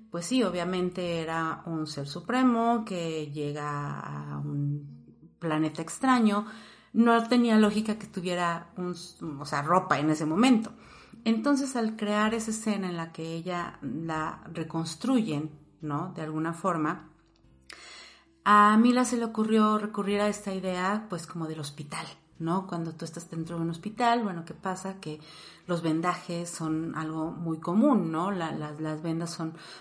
[0.10, 6.45] pues sí, obviamente era un ser supremo que llega a un planeta extraño.
[6.93, 8.95] No tenía lógica que tuviera un,
[9.41, 10.71] o sea, ropa en ese momento.
[11.25, 16.13] Entonces, al crear esa escena en la que ella la reconstruyen, ¿no?
[16.15, 17.12] De alguna forma,
[18.49, 22.05] a Mila se le ocurrió recurrir a esta idea, pues como del hospital,
[22.39, 22.65] ¿no?
[22.65, 25.01] Cuando tú estás dentro de un hospital, bueno, ¿qué pasa?
[25.01, 25.19] Que
[25.65, 28.31] los vendajes son algo muy común, ¿no?
[28.31, 29.31] La- las, vendas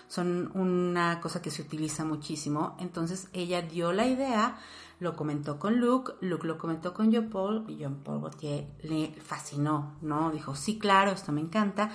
[0.09, 2.75] son, una cosa que se utiliza muchísimo.
[2.79, 4.57] Entonces ella dio la idea,
[4.99, 9.13] lo comentó con Luke, Luke lo comentó con John Paul y John Paul Gaultier le
[9.21, 10.29] fascinó, ¿no?
[10.31, 11.91] Dijo, sí, claro, esto me encanta.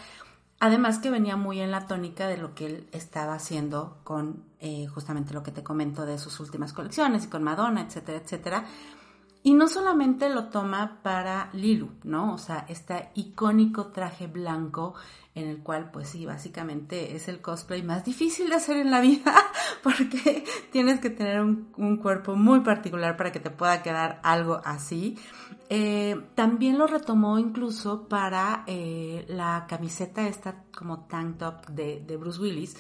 [0.65, 4.87] Además que venía muy en la tónica de lo que él estaba haciendo con eh,
[4.87, 8.65] justamente lo que te comento de sus últimas colecciones y con Madonna, etcétera, etcétera.
[9.45, 12.35] Y no solamente lo toma para Lilu, ¿no?
[12.35, 14.95] O sea, este icónico traje blanco
[15.35, 19.01] en el cual, pues sí, básicamente es el cosplay más difícil de hacer en la
[19.01, 19.35] vida
[19.83, 25.19] porque tienes que tener un, cuerpo muy particular para que te pueda quedar algo así.
[25.71, 32.17] Eh, también lo retomó incluso para eh, la camiseta esta como tank top de, de
[32.17, 32.77] Bruce Willis.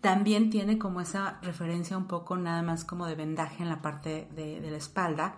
[0.00, 4.28] También tiene como esa referencia un poco nada más como de vendaje en la parte
[4.34, 5.34] de la espalda.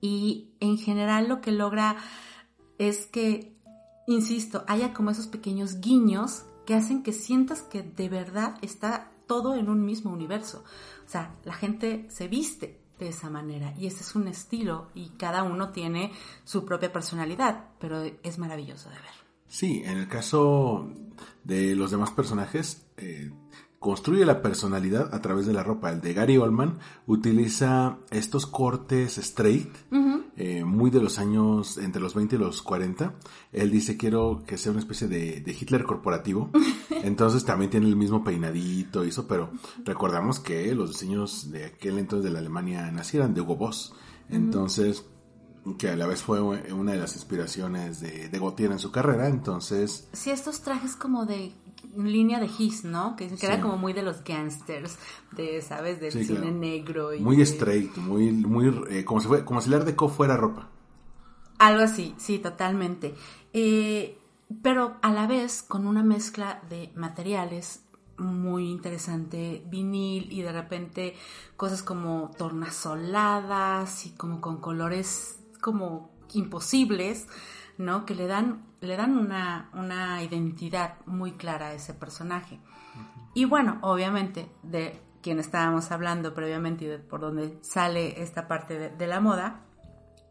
[0.00, 1.96] Y en general lo que logra
[2.78, 3.56] es que,
[4.06, 9.54] insisto, haya como esos pequeños guiños que hacen que sientas que de verdad está todo
[9.54, 10.64] en un mismo universo.
[11.06, 15.10] O sea, la gente se viste de esa manera y ese es un estilo y
[15.10, 16.12] cada uno tiene
[16.44, 19.26] su propia personalidad, pero es maravilloso de ver.
[19.48, 20.90] Sí, en el caso
[21.44, 23.30] de los demás personajes, eh,
[23.78, 25.90] construye la personalidad a través de la ropa.
[25.90, 29.74] El de Gary Oldman utiliza estos cortes straight,
[30.36, 33.14] eh, muy de los años entre los 20 y los 40.
[33.52, 36.50] Él dice, quiero que sea una especie de, de Hitler corporativo.
[36.90, 39.50] Entonces también tiene el mismo peinadito y eso, pero
[39.84, 43.94] recordamos que los diseños de aquel entonces de la Alemania nazi eran de Hugo Boss.
[44.28, 45.04] Entonces,
[45.78, 49.28] que a la vez fue una de las inspiraciones de, de Gautier en su carrera,
[49.28, 50.08] entonces...
[50.12, 51.52] Sí, estos trajes como de
[51.96, 53.16] línea de His, ¿no?
[53.16, 53.46] Que, que Sí.
[53.46, 54.98] era como muy de los gangsters,
[55.32, 56.00] de, ¿sabes?
[56.00, 56.52] Del Sí, cine claro.
[56.56, 57.14] negro.
[57.14, 60.08] Y Muy de- straight, muy, muy, eh, como si fue, como si el Art Deco
[60.08, 60.68] fuera ropa.
[61.58, 63.14] Algo así, sí, totalmente.
[63.52, 64.18] Eh,
[64.62, 67.82] pero a la vez con una mezcla de materiales
[68.18, 71.14] muy interesante, vinil y de repente
[71.56, 77.26] cosas como tornasoladas y como con colores como imposibles,
[77.78, 78.06] ¿no?
[78.06, 82.60] Que le dan, le dan una, una identidad muy clara a ese personaje.
[83.34, 88.78] Y bueno, obviamente, de quien estábamos hablando previamente y de por donde sale esta parte
[88.78, 89.64] de, de la moda,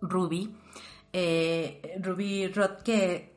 [0.02, 0.56] Ruby.
[1.14, 3.35] Eh, Ruby Roth, que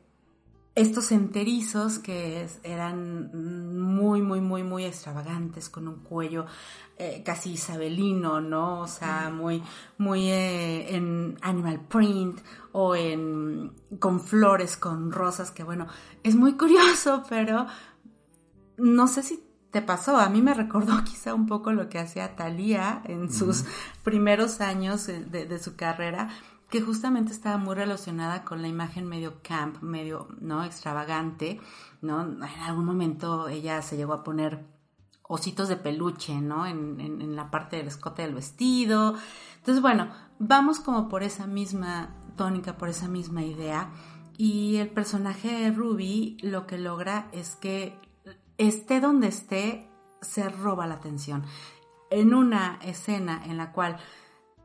[0.81, 3.31] estos enterizos que es- eran
[3.79, 6.47] muy, muy, muy, muy extravagantes, con un cuello
[7.01, 8.81] eh, casi isabelino, ¿no?
[8.81, 9.62] O sea, muy,
[9.99, 12.41] muy eh, en animal print
[12.72, 15.87] o en con flores, con rosas, que bueno,
[16.24, 17.66] es muy curioso, pero
[18.76, 22.35] no sé si te pasó, a mí me recordó quizá un poco lo que hacía
[22.37, 23.64] Thalía en sus
[24.03, 26.29] primeros años eh, de, de su carrera,
[26.71, 30.64] que justamente estaba muy relacionada con la imagen medio camp, medio, ¿no?
[30.64, 31.61] Extravagante,
[32.03, 32.21] ¿no?
[32.23, 34.66] En algún momento ella se llegó a poner
[35.23, 36.66] ositos de peluche, ¿no?
[36.66, 39.14] En, en- en la parte del escote del vestido.
[39.59, 40.09] Entonces, bueno,
[40.39, 43.91] vamos como por esa misma tónica, por esa misma idea.
[44.37, 47.99] Y el personaje de Ruby lo que logra es que
[48.57, 49.89] esté donde esté,
[50.21, 51.45] se roba la atención.
[52.11, 53.99] En una escena en la cual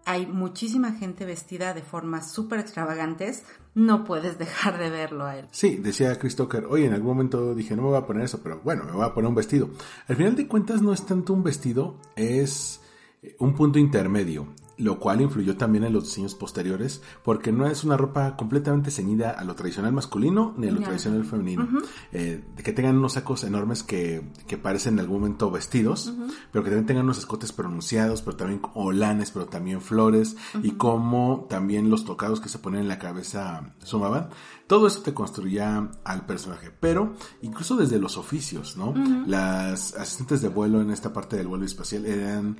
[0.05, 3.43] hay muchísima gente vestida de formas súper extravagantes,
[3.75, 5.47] no puedes dejar de verlo a él.
[5.51, 8.41] Sí, decía Chris Tucker, oye, en algún momento dije, no me voy a poner eso,
[8.41, 9.69] pero bueno, me voy a poner un vestido.
[10.07, 12.81] Al final de cuentas no es tanto un vestido, es
[13.21, 14.47] eh, un punto intermedio,
[14.77, 19.31] lo cual influyó también en los diseños posteriores, porque no es una ropa completamente ceñida
[19.31, 21.67] a lo tradicional masculino ni a lo tradicional femenino.
[22.11, 26.13] Eh, que tengan unos sacos enormes que, que parecen en algún momento vestidos,
[26.51, 31.45] pero que también tengan unos escotes pronunciados, pero también olanes, pero también flores, y como
[31.49, 34.29] también los tocados que se ponen en la cabeza sumaban.
[34.67, 38.93] Todo eso te construía al personaje, pero incluso desde los oficios, ¿no?
[39.27, 42.57] Las asistentes de vuelo en esta parte del vuelo espacial eran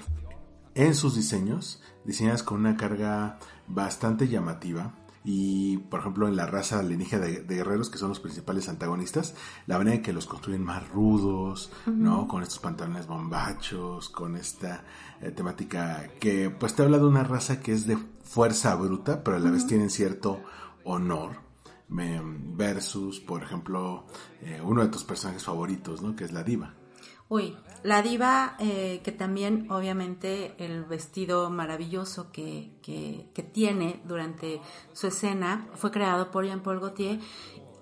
[0.76, 4.94] en sus diseños, diseñadas con una carga bastante llamativa.
[5.26, 9.36] Y, por ejemplo, en la raza alienígena de, de guerreros, que son los principales antagonistas,
[9.68, 12.28] la manera en que los construyen más rudos, ¿no?
[12.28, 14.84] Con estos pantalones bombachos, con esta
[15.22, 19.38] eh, temática que, pues, te habla de una raza que es de fuerza bruta, pero
[19.38, 20.42] a la vez tienen cierto
[20.84, 21.38] honor.
[21.88, 22.20] Me-
[22.56, 24.06] Versus, por ejemplo,
[24.42, 26.18] eh, uno de tus personajes favoritos, ¿no?
[26.18, 26.74] Que es la diva.
[27.30, 34.62] Uy, la diva, eh, que también obviamente el vestido maravilloso que, que, que tiene durante
[34.94, 37.20] su escena fue creado por Jean-Paul Gaultier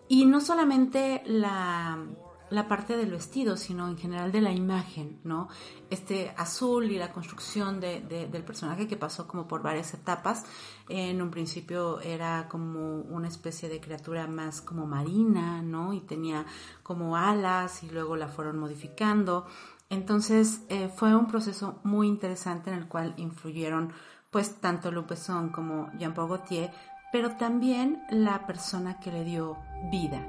[0.07, 2.03] y no solamente la,
[2.49, 5.47] la parte del vestido, sino en general de la imagen, ¿no?
[5.89, 10.45] Este azul y la construcción de- de- del personaje que pasó como por varias etapas.
[10.89, 15.93] En un principio era como una especie de criatura más como marina, ¿no?
[15.93, 16.45] Y tenía
[16.83, 19.45] como alas y luego la fueron modificando.
[19.91, 23.91] Entonces eh, fue un proceso muy interesante en el cual influyeron
[24.29, 26.71] pues tanto Besson como Jean-Paul Gaultier,
[27.11, 29.57] pero también la persona que le dio
[29.91, 30.25] vida.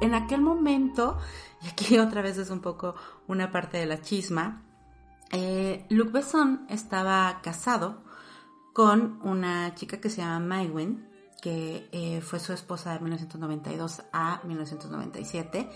[0.00, 1.18] En aquel momento,
[1.62, 2.94] y aquí otra vez es un poco
[3.28, 4.62] una parte de la chisma,
[5.32, 8.02] eh, Luc Besson estaba casado
[8.72, 11.06] con una chica que se llama Maywin,
[11.46, 15.70] que eh, fue su esposa de 1992 a 1997.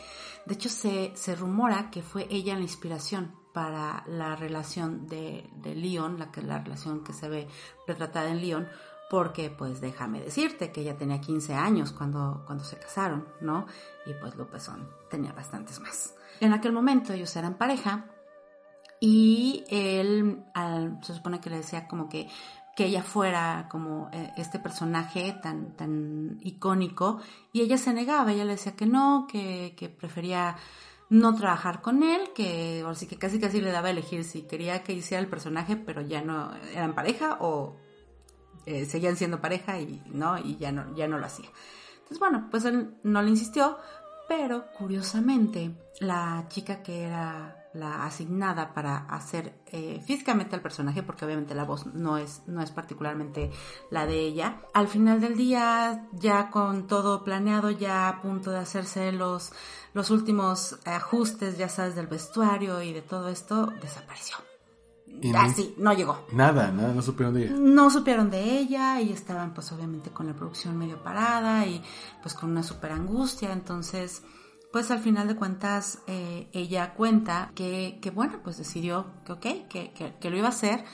[0.47, 5.77] De hecho, se, se rumora que fue ella la inspiración para la relación de, de
[5.77, 7.47] Leon, la, la relación que se ve
[7.87, 8.69] retratada en Leon,
[9.09, 13.67] porque pues déjame decirte que ella tenía 15 años cuando, cuando se casaron, ¿no?
[14.07, 16.17] Y pues Besson tenía bastantes más.
[16.41, 18.07] En aquel momento ellos eran pareja
[18.99, 22.29] y él al- se supone que le decía como que
[22.81, 27.21] que ella fuera como eh, este personaje tan tan icónico
[27.53, 30.57] y ella se negaba, ella le decía que no, que, que prefería
[31.11, 34.83] no trabajar con él, que así que casi casi le daba a elegir si quería
[34.83, 37.77] que hiciera el personaje, pero ya no eran pareja o
[38.65, 41.51] eh, seguían siendo pareja y no y ya no ya no lo hacía.
[41.97, 43.77] Entonces bueno, pues él no le insistió,
[44.27, 45.71] pero curiosamente
[46.01, 51.65] la chica que era la asignada para hacer eh, físicamente al personaje, porque obviamente la
[51.65, 53.51] voz no es, no es particularmente
[53.91, 58.59] la de ella, al final del día, ya con todo planeado, ya a punto de
[58.59, 59.53] hacerse los,
[59.95, 64.37] los últimos ajustes, ya sabes, del vestuario y de todo esto, desapareció.
[65.23, 67.55] Y no- Así, no llegó Nada, nada, no supieron de ella.
[67.57, 71.83] no supieron de ella y estaban pues obviamente con la producción medio parada y
[72.23, 73.53] pues con una super angustia.
[73.53, 74.23] Entonces,
[74.73, 79.69] pues al final de cuentas eh, ella cuenta que, que, bueno, pues decidió que ok,
[79.69, 80.85] que, que, lo iba a hacer.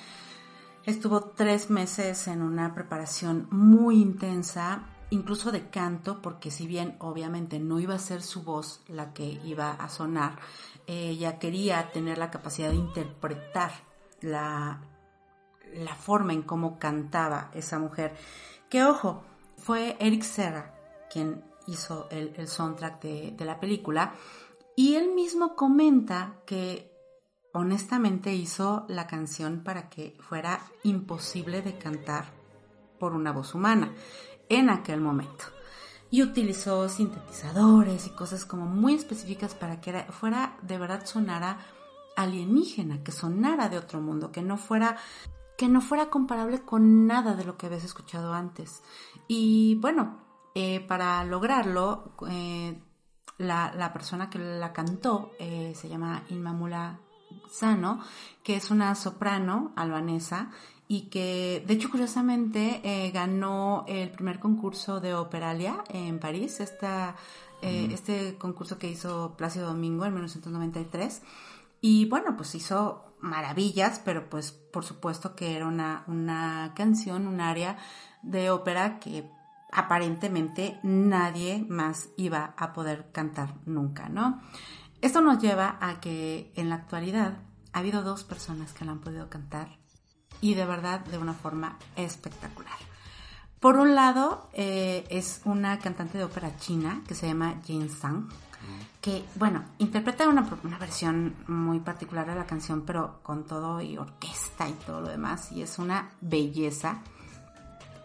[0.84, 7.58] Estuvo tres meses en una preparación muy intensa, incluso de canto, porque si bien obviamente
[7.58, 10.38] no iba a ser su voz la que iba a sonar,
[10.86, 13.72] ella quería tener la capacidad de interpretar
[14.20, 14.80] la,
[15.74, 18.16] la forma en cómo cantaba esa mujer.
[18.70, 19.24] Que ojo,
[19.56, 20.72] fue Eric Serra
[21.10, 24.14] quien hizo el, el soundtrack de, de la película.
[24.76, 26.92] Y él mismo comenta que
[27.52, 32.26] honestamente hizo la canción para que fuera imposible de cantar
[32.98, 33.94] por una voz humana
[34.48, 35.44] en aquel momento.
[36.10, 41.58] Y utilizó sintetizadores y cosas como muy específicas para que era- fuera de verdad sonara
[42.16, 44.96] alienígena, que sonara de otro mundo, que no fuera
[45.58, 48.82] que no fuera comparable con nada de lo que habías escuchado antes.
[49.26, 50.25] Y bueno,
[50.58, 52.80] eh, para lograrlo, eh,
[53.36, 56.98] la, la persona que la cantó eh, se llama Inmamula
[57.50, 58.00] Sano,
[58.42, 60.50] que es una soprano albanesa
[60.88, 62.80] y que, de hecho, curiosamente,
[63.12, 67.16] ganó el primer concurso de Operalia en París, esta,
[67.60, 71.22] este concurso que hizo Plácido Domingo en 1993.
[71.82, 77.42] Y bueno, pues hizo maravillas, pero pues por supuesto que era una, una canción, un
[77.42, 77.76] área
[78.22, 79.35] de ópera que
[79.72, 84.40] aparentemente nadie más iba a poder cantar nunca, ¿no?
[85.00, 87.38] Esto nos lleva a que en la actualidad
[87.72, 89.68] ha habido dos personas que la han podido cantar
[90.40, 92.78] y de verdad de una forma espectacular.
[93.60, 98.28] Por un lado, eh, es una cantante de ópera china que se llama Jin Sang,
[99.00, 103.96] que, bueno, interpreta una, una versión muy particular de la canción, pero con todo y
[103.96, 107.02] orquesta y todo lo demás, y es una belleza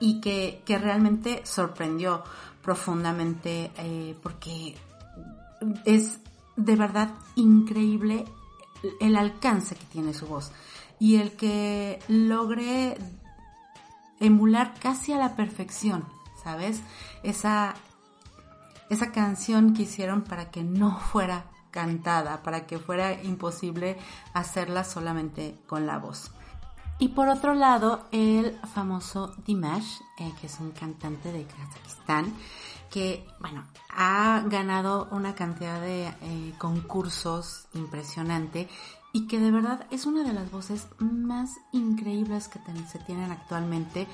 [0.02, 2.24] y que, que realmente sorprendió
[2.62, 4.76] profundamente eh, porque
[5.86, 6.20] es
[6.58, 8.26] de verdad increíble
[8.99, 10.52] el alcance que tiene su voz
[10.99, 12.97] y el que logre
[14.20, 16.06] emular casi a la perfección,
[16.43, 16.82] ¿sabes?
[17.24, 17.76] Esa,
[18.89, 23.97] esa canción que hicieron para que no fuera cantada, para que fuera imposible
[24.34, 26.32] hacerla solamente con la voz.
[27.02, 32.32] Y por otro lado, el famoso Dimash, eh, que es un cantante de Kazajistán,
[32.91, 38.70] que, bueno, ha ganado una cantidad de eh, concursos impresionante
[39.14, 44.08] y que de verdad es una de las voces más increíbles que se tienen actualmente.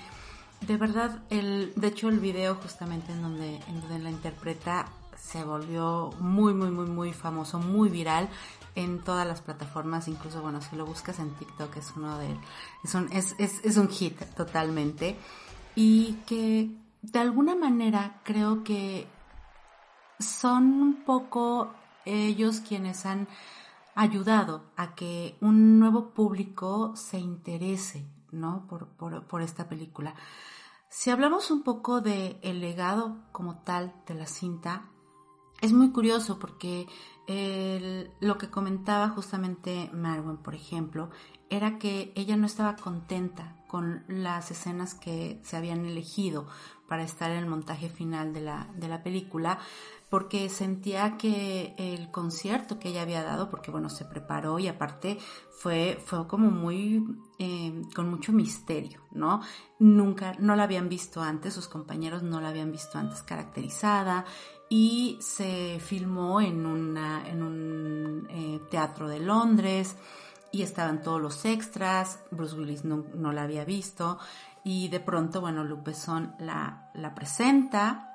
[0.61, 4.85] De verdad, el, de hecho el video justamente en donde, en donde la interpreta
[5.17, 8.29] se volvió muy, muy, muy, muy famoso, muy viral
[8.75, 12.37] en todas las plataformas, incluso bueno, si lo buscas en TikTok es uno de,
[12.83, 15.17] es un, es, es, es un hit totalmente.
[15.75, 19.07] Y que de alguna manera creo que
[20.19, 21.73] son un poco
[22.05, 23.27] ellos quienes han
[23.95, 28.67] ayudado a que un nuevo público se interese, ¿no?
[28.67, 30.13] Por, por, por esta película.
[30.89, 34.89] Si hablamos un poco de el legado como tal de la cinta,
[35.61, 36.87] es muy curioso porque
[38.19, 41.09] lo que comentaba justamente Marwan, por ejemplo,
[41.49, 46.47] era que ella no estaba contenta con las escenas que se habían elegido
[46.87, 49.59] para estar en el montaje final de la, de la película,
[50.09, 55.17] porque sentía que el concierto que ella había dado, porque bueno, se preparó y aparte
[55.49, 57.03] fue, fue como muy,
[57.39, 59.41] eh, con mucho misterio, ¿no?
[59.79, 64.25] Nunca, no la habían visto antes, sus compañeros no la habían visto antes caracterizada
[64.69, 69.97] y se filmó en, una, en un eh, teatro de Londres
[70.53, 74.19] y estaban todos los extras, Bruce Willis no, no la había visto
[74.63, 78.06] y de pronto, bueno, Luc Besson la, la presenta,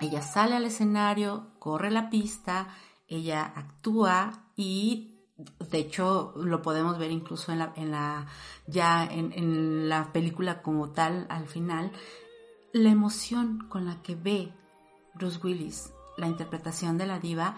[0.00, 2.68] ella sale al escenario, corre la pista,
[3.06, 8.26] ella actúa y de hecho lo podemos ver incluso en la, en la
[8.66, 11.92] ya en, en la película como tal al final,
[12.72, 14.52] la emoción con la que ve
[15.14, 17.56] Bruce Willis la interpretación de la diva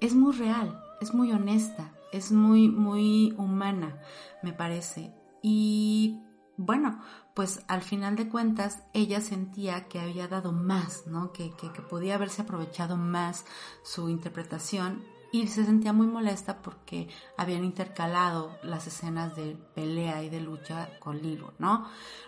[0.00, 4.00] es muy real, es muy honesta, es muy, muy humana,
[4.42, 5.14] me parece.
[5.42, 6.20] Y
[6.56, 7.00] bueno,
[7.34, 11.32] pues al final de cuentas ella sentía que había dado más, ¿no?
[11.32, 13.44] Que, que, que podía haberse aprovechado más
[13.82, 20.30] su interpretación y se sentía muy molesta porque habían intercalado las escenas de pelea y
[20.30, 21.86] de lucha con Lilo, ¿no?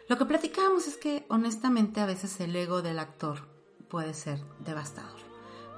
[0.08, 3.48] Lo que platicábamos es que honestamente a veces el ego del actor
[3.88, 5.18] puede ser devastador.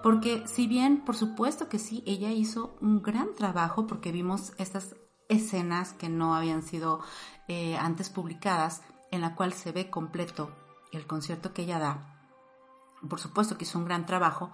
[0.03, 4.97] Porque si bien, por supuesto que sí, ella hizo un gran trabajo porque vimos estas
[5.31, 7.01] escenas que no habían sido
[7.49, 10.55] eh, antes publicadas, en la cual se ve completo
[10.93, 12.17] el concierto que ella da.
[13.09, 14.53] Por supuesto que hizo un gran trabajo,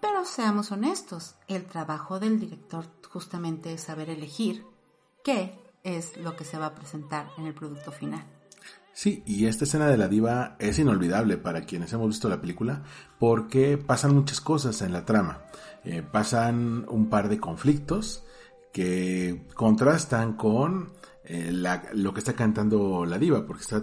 [0.00, 4.64] pero seamos honestos, el trabajo del director justamente es saber elegir
[5.24, 8.24] qué es lo que se va a presentar en el producto final.
[8.92, 12.82] Sí, y esta escena de la diva es inolvidable para quienes hemos visto la película
[13.18, 15.42] porque pasan muchas cosas en la trama.
[15.84, 18.24] Eh, pasan un par de conflictos
[18.78, 20.92] que contrastan con
[21.24, 23.82] eh, la- lo que está cantando la diva, porque está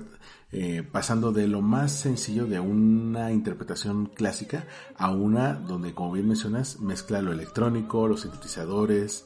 [0.54, 4.66] eh, pasando de lo más sencillo de una interpretación clásica
[4.98, 9.26] a una donde, como bien mencionas, mezcla lo electrónico, los sintetizadores,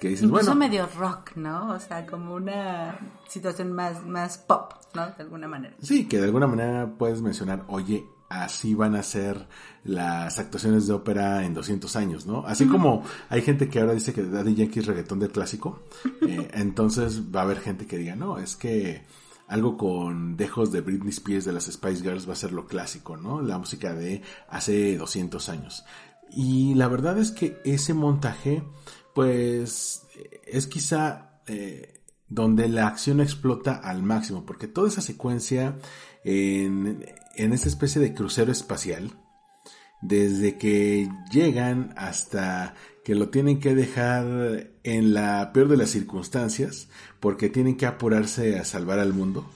[0.00, 1.72] que dices, Incluso bueno, medio rock, ¿no?
[1.72, 2.96] O sea, como una
[3.28, 5.06] situación más, más pop, ¿no?
[5.08, 5.74] De alguna manera.
[5.82, 9.46] Sí, que de alguna manera puedes mencionar, oye, así van a ser
[9.84, 12.44] las actuaciones de ópera en 200 años, ¿no?
[12.46, 15.82] Así como hay gente que ahora dice que Daddy Yankee es reggaetón del clásico,
[16.26, 19.02] eh, entonces va a haber gente que diga, no, es que
[19.46, 23.16] algo con dejos de Britney Spears de las Spice Girls va a ser lo clásico,
[23.16, 23.40] ¿no?
[23.40, 25.84] La música de hace 200 años.
[26.30, 28.62] Y la verdad es que ese montaje,
[29.14, 30.02] pues,
[30.44, 35.78] es quizá eh, donde la acción explota al máximo, porque toda esa secuencia
[36.24, 37.06] en,
[37.38, 39.12] en esta especie de crucero espacial,
[40.00, 42.74] desde que llegan hasta
[43.04, 46.88] que lo tienen que dejar en la peor de las circunstancias,
[47.20, 49.48] porque tienen que apurarse a salvar al mundo,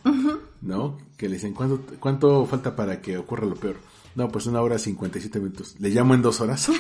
[0.62, 0.99] ¿no?
[1.16, 3.76] Que le dicen, ¿cuánto, ¿cuánto falta para que ocurra lo peor?
[4.14, 5.76] No, pues una hora 57 minutos.
[5.78, 6.70] Le llamo en dos horas.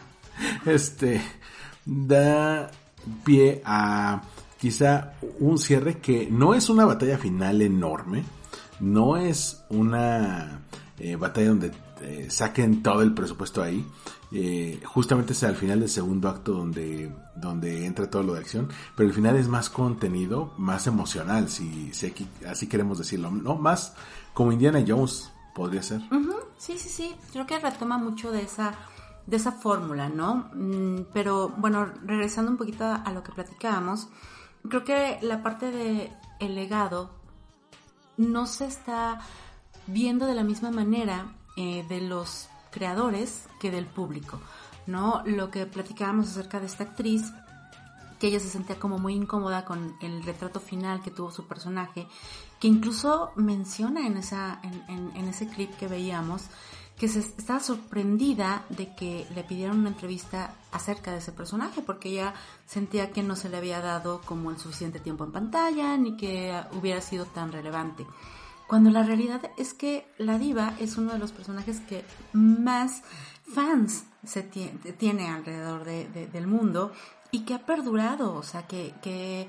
[0.66, 1.20] este,
[1.84, 2.70] da
[3.24, 4.22] pie a
[4.60, 8.24] quizá un cierre que no es una batalla final enorme,
[8.80, 10.60] no es una
[10.98, 11.72] eh, batalla donde
[12.02, 13.86] eh, saquen todo el presupuesto ahí.
[14.32, 18.68] Eh, justamente es al final del segundo acto donde, donde entra todo lo de acción,
[18.96, 23.56] pero el final es más contenido, más emocional, si, aquí- así queremos decirlo, ¿no?
[23.56, 23.94] Más
[24.32, 26.00] como Indiana Jones podría ser.
[26.58, 27.14] Sí, sí, sí.
[27.32, 28.72] Creo que retoma mucho de esa,
[29.26, 30.48] de esa fórmula, ¿no?
[30.54, 34.08] Mm, Pero bueno, regresando un poquito a, a lo que platicábamos,
[34.68, 37.10] creo que la parte de el legado
[38.20, 39.20] no se está
[39.86, 44.40] viendo de la misma manera eh, de los creadores que del público,
[44.86, 45.22] ¿no?
[45.26, 47.32] Lo que platicábamos acerca de esta actriz,
[48.18, 52.06] que ella se sentía como muy incómoda con el retrato final que tuvo su personaje,
[52.60, 56.42] que incluso menciona en, esa, en, en- en ese clip que veíamos,
[57.00, 62.10] que se estaba sorprendida de que le pidieran una entrevista acerca de ese personaje, porque
[62.10, 62.34] ella
[62.66, 66.54] sentía que no se le había dado como el suficiente tiempo en pantalla, ni que
[66.72, 68.06] hubiera sido tan relevante.
[68.68, 73.02] Cuando la realidad es que la diva es uno de los personajes que más
[73.52, 76.92] fans se tie- tiene alrededor de- de- del mundo
[77.30, 79.48] y que ha perdurado, o sea, que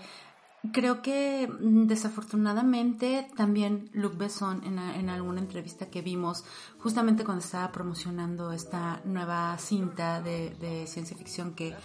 [0.71, 6.43] creo que mm, desafortunadamente también Luc Besson en, en alguna entrevista que vimos
[6.79, 11.75] justamente cuando estaba promocionando esta nueva cinta de, de ciencia ficción que,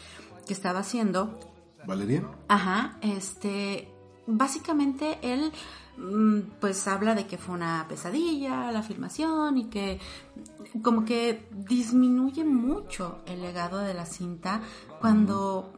[0.46, 1.38] que estaba haciendo,
[1.86, 2.28] ¿Valerian?
[2.48, 3.88] Ajá, este,
[4.26, 5.52] básicamente él
[5.96, 10.00] mm, pues habla de que fue una pesadilla la filmación y que
[10.82, 14.60] como que disminuye mucho el legado de la cinta
[15.00, 15.72] cuando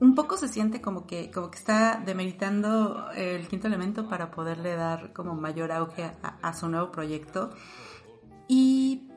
[0.00, 4.74] un poco se siente como que como que está demeritando el quinto elemento para poderle
[4.74, 7.50] dar como mayor auge a, a su nuevo proyecto
[8.48, 9.08] y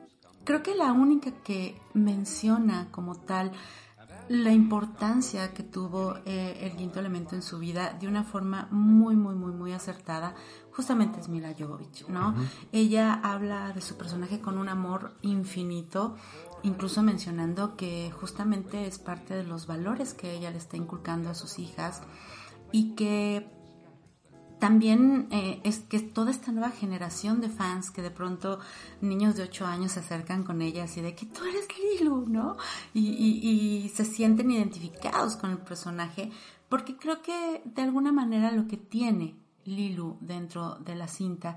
[0.44, 3.52] creo que la única que menciona como tal
[4.28, 9.16] la importancia que tuvo eh, el quinto elemento en su vida de una forma muy,
[9.16, 10.34] muy, muy, muy acertada,
[10.72, 12.34] justamente es Mila Jovovich, ¿no?
[12.72, 16.16] Ella habla de su personaje con un amor infinito,
[16.64, 21.34] incluso mencionando que justamente es parte de los valores que ella le está inculcando a
[21.34, 22.02] sus hijas
[22.72, 23.48] y que
[24.58, 28.60] también eh, es que toda esta nueva generación de fans que de pronto
[29.02, 31.66] niños de 8 años se acercan con ella así de que tú eres
[32.00, 32.56] Lilu, ¿no?
[32.94, 36.30] Y, y- y se sienten identificados con el personaje
[36.68, 41.56] porque creo que de alguna manera lo que tiene Lilu dentro de la cinta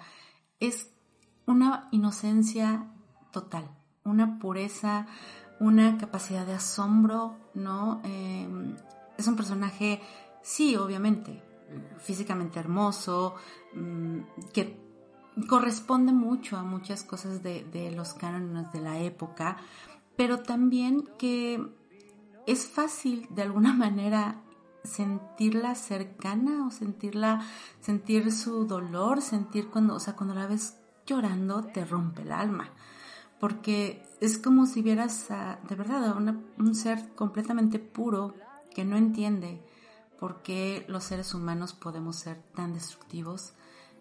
[0.59, 0.89] es
[1.45, 2.91] una inocencia
[3.31, 3.69] total,
[4.07, 5.07] una pureza,
[5.59, 8.01] una capacidad de asombro, ¿no?
[8.03, 8.47] Eh,
[9.17, 10.01] es un personaje,
[10.41, 11.43] sí, obviamente,
[11.99, 13.35] físicamente hermoso,
[13.73, 14.19] mm,
[14.53, 14.79] que
[15.47, 19.57] corresponde mucho a muchas cosas de, de los cánones de la época,
[20.15, 21.63] pero también que
[22.47, 24.41] es fácil de alguna manera
[24.83, 27.41] sentirla cercana o sentirla,
[27.81, 32.69] sentir su dolor, sentir cuando, o sea, cuando la ves llorando te rompe el alma,
[33.39, 35.27] porque es como si vieras
[35.67, 38.35] de verdad a una- un ser completamente puro
[38.73, 39.61] que no entiende
[40.19, 43.53] por qué los seres humanos podemos ser tan destructivos,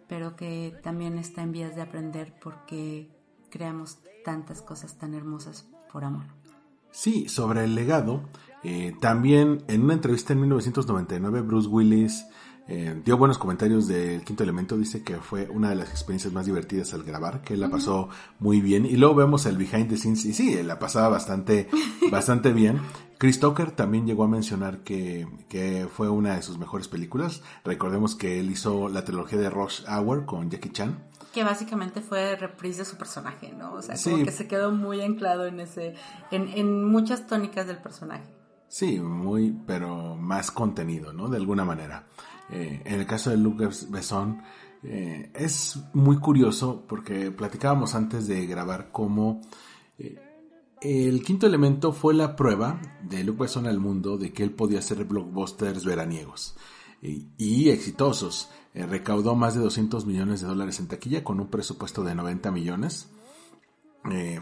[0.09, 3.11] pero que también está en vías de aprender porque
[3.51, 6.25] creamos tantas cosas tan hermosas por amor.
[6.91, 8.23] Sí, sobre el legado,
[8.63, 12.27] eh, también en una entrevista en 1999 Bruce Willis
[12.69, 16.47] eh, dio buenos comentarios del quinto elemento, dice que fue una de las experiencias más
[16.47, 18.09] divertidas al grabar, que la pasó
[18.39, 21.69] muy bien y luego vemos el behind the scenes y sí, la pasaba bastante,
[22.11, 22.81] bastante bien
[23.19, 27.41] Chris Tucker también llegó a mencionar que, que fue una de sus mejores películas.
[27.65, 31.03] Recordemos que él hizo la trilogía de Rush Hour con Jackie Chan.
[31.33, 33.73] Que básicamente fue reprise de su personaje, ¿no?
[33.73, 34.11] O sea, Sí.
[34.11, 35.95] como que se quedó muy anclado en ese,
[36.31, 38.25] en, en muchas tónicas del personaje.
[38.69, 41.29] Sí, muy, pero más contenido, ¿no?
[41.29, 42.05] De alguna manera.
[42.51, 44.43] Eh, en el caso de Luc Besson,
[44.83, 49.41] eh, es muy curioso porque platicábamos antes de grabar cómo
[49.99, 50.23] eh,
[50.81, 54.79] el quinto elemento fue la prueba de Luc Besson al mundo de que él podía
[54.79, 56.57] hacer blockbusters veraniegos
[57.03, 58.51] y, exitosos.
[58.75, 63.11] Recaudó más de 200 millones de dólares en taquilla con un presupuesto de 90 millones.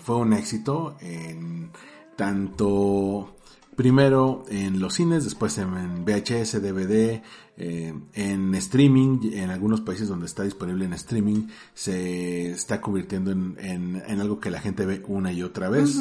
[0.01, 1.71] Fue un éxito en
[2.17, 3.34] tanto
[3.77, 7.23] primero en los cines, después en VHS, DVD,
[7.57, 13.57] eh, en streaming, en algunos países donde está disponible en streaming, se está convirtiendo en,
[13.61, 15.97] en- en algo que la gente ve una y otra vez.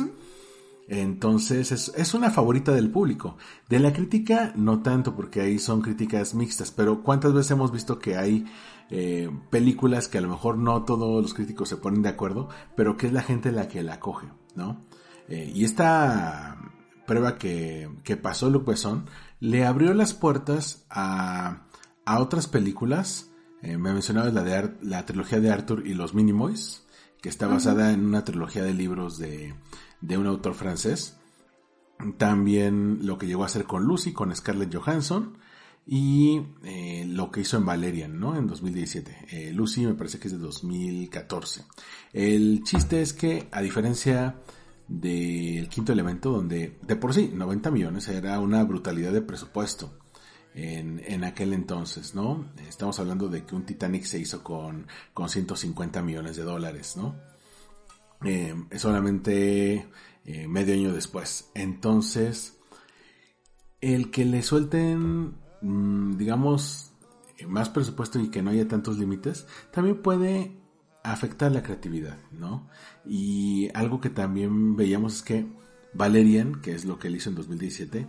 [0.89, 3.37] Entonces es, es una favorita del público.
[3.69, 7.99] De la crítica, no tanto, porque ahí son críticas mixtas, pero ¿cuántas veces hemos visto
[7.99, 8.45] que hay
[8.89, 12.97] eh, películas que a lo mejor no todos los críticos se ponen de acuerdo, pero
[12.97, 14.81] que es la gente la que la coge, ¿no?
[15.29, 16.57] Eh, y esta
[17.05, 19.05] prueba que, que pasó Luc Besson
[19.39, 21.67] le abrió las puertas a,
[22.05, 23.29] a otras películas.
[23.61, 26.83] Eh, me mencionabas la de Ar- la trilogía de Arthur y los Minimoys,
[27.21, 29.53] que está basada en una trilogía de libros de,
[30.01, 31.17] de un autor francés.
[32.17, 35.37] También lo que llegó a hacer con Lucy, con Scarlett Johansson.
[35.85, 38.37] Y eh, lo que hizo en Valerian, ¿no?
[38.37, 39.17] En 2017.
[39.31, 41.65] Eh, Lucy me parece que es de 2014.
[42.13, 44.37] El chiste es que, a diferencia
[44.87, 49.97] del quinto elemento, donde de por sí 90 millones era una brutalidad de presupuesto
[50.53, 52.45] en, en aquel entonces, ¿no?
[52.67, 57.15] Estamos hablando de que un Titanic se hizo con, con 150 millones de dólares, ¿no?
[58.23, 59.87] Eh, solamente
[60.25, 61.49] eh, medio año después.
[61.53, 62.57] Entonces,
[63.81, 66.91] el que le suelten, mm, digamos,
[67.47, 70.62] más presupuesto y que no haya tantos límites, también puede
[71.03, 72.67] afectar la creatividad, ¿no?
[73.05, 75.45] Y algo que también veíamos es que
[75.93, 78.07] Valerian, que es lo que él hizo en 2017,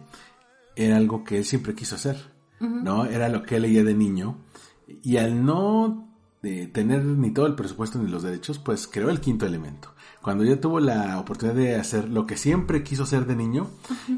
[0.76, 3.05] era algo que él siempre quiso hacer, ¿no?
[3.05, 4.38] Era lo que él leía de niño.
[4.86, 6.09] Y al no
[6.42, 9.95] eh, tener ni todo el presupuesto ni los derechos, pues creó el quinto elemento.
[10.22, 13.68] Cuando ya tuvo la oportunidad de hacer lo que siempre quiso hacer de niño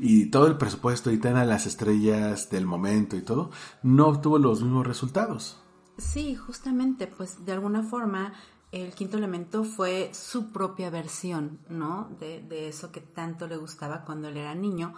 [0.01, 3.51] y todo el presupuesto y tener las estrellas del momento y todo,
[3.83, 5.61] no obtuvo los mismos resultados.
[5.99, 8.35] Sí, justamente, pues de alguna forma
[8.73, 12.11] el quinto elemento fue su propia versión, ¿no?
[12.19, 14.95] De, eso que tanto le gustaba cuando él era niño.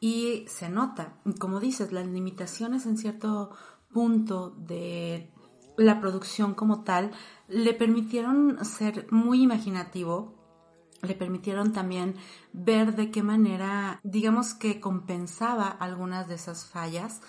[0.00, 3.50] Y se nota, como dices, las limitaciones en cierto
[3.92, 5.32] punto de
[5.78, 7.12] la producción como tal
[7.48, 10.34] le permitieron ser muy imaginativo,
[11.02, 12.16] le permitieron también
[12.52, 17.22] ver de qué manera, digamos que compensaba algunas de esas fallas.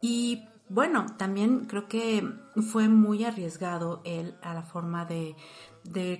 [0.00, 2.26] Y bueno, también creo que
[2.70, 5.36] fue muy arriesgado él a la forma de,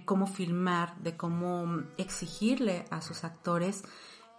[0.05, 3.85] cómo filmar, de cómo exigirle a sus actores.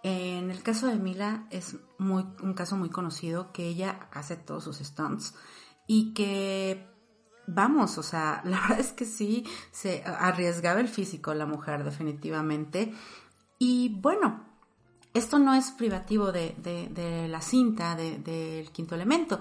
[0.02, 4.64] En el caso de Mila es muy, un caso muy conocido que ella hace todos
[4.64, 5.34] sus stunts
[5.88, 6.86] y que
[7.48, 12.92] vamos, o sea, la verdad es que sí, se arriesgaba el físico la mujer definitivamente.
[13.58, 14.44] Y bueno,
[15.14, 19.40] esto no es privativo de, la cinta, de- del quinto elemento.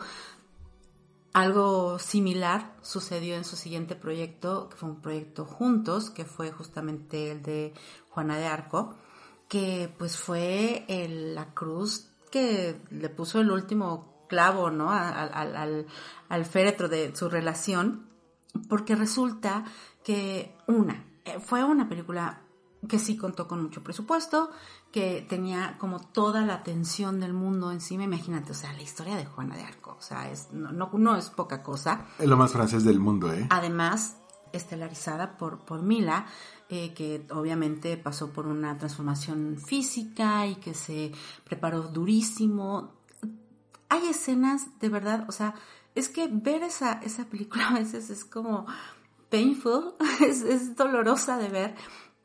[1.36, 7.30] Algo similar sucedió en su siguiente proyecto, que fue un proyecto juntos, que fue justamente
[7.30, 7.74] el de
[8.10, 8.96] Juana de Arco,
[9.50, 14.92] que pues fue el- la cruz que le puso el último clavo, ¿no?
[14.92, 15.86] Al,
[16.30, 18.08] al- féretro de su relación,
[18.70, 19.66] porque resulta
[20.06, 22.44] que una, eh, fue una película
[22.88, 24.50] que sí contó con mucho presupuesto,
[24.92, 29.26] que tenía como toda la atención del mundo encima, imagínate, o sea, la historia de
[29.26, 32.06] Juana de Arco, o sea, es, no, no, no es poca cosa.
[32.20, 33.48] Es lo más francés del mundo, ¿eh?
[33.50, 34.18] Además,
[34.52, 36.26] estelarizada por, por Mila,
[36.70, 41.12] eh, que obviamente pasó por una transformación física y que se
[41.44, 42.94] preparó durísimo.
[43.90, 45.54] Hay escenas de verdad, o sea,
[45.94, 48.66] es que ver esa, esa película a veces es como
[49.30, 51.76] painful, es, es dolorosa de ver.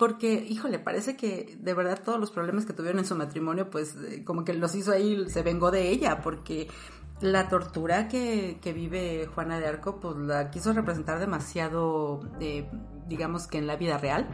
[0.01, 3.94] Porque, híjole, parece que de verdad todos los problemas que tuvieron en su matrimonio, pues
[3.96, 6.68] eh, como que los hizo ahí, se vengó de ella, porque
[7.20, 12.66] la tortura que, vive Juana de Arco, pues la quiso representar demasiado, eh,
[13.09, 14.26] digamos que en la vida real,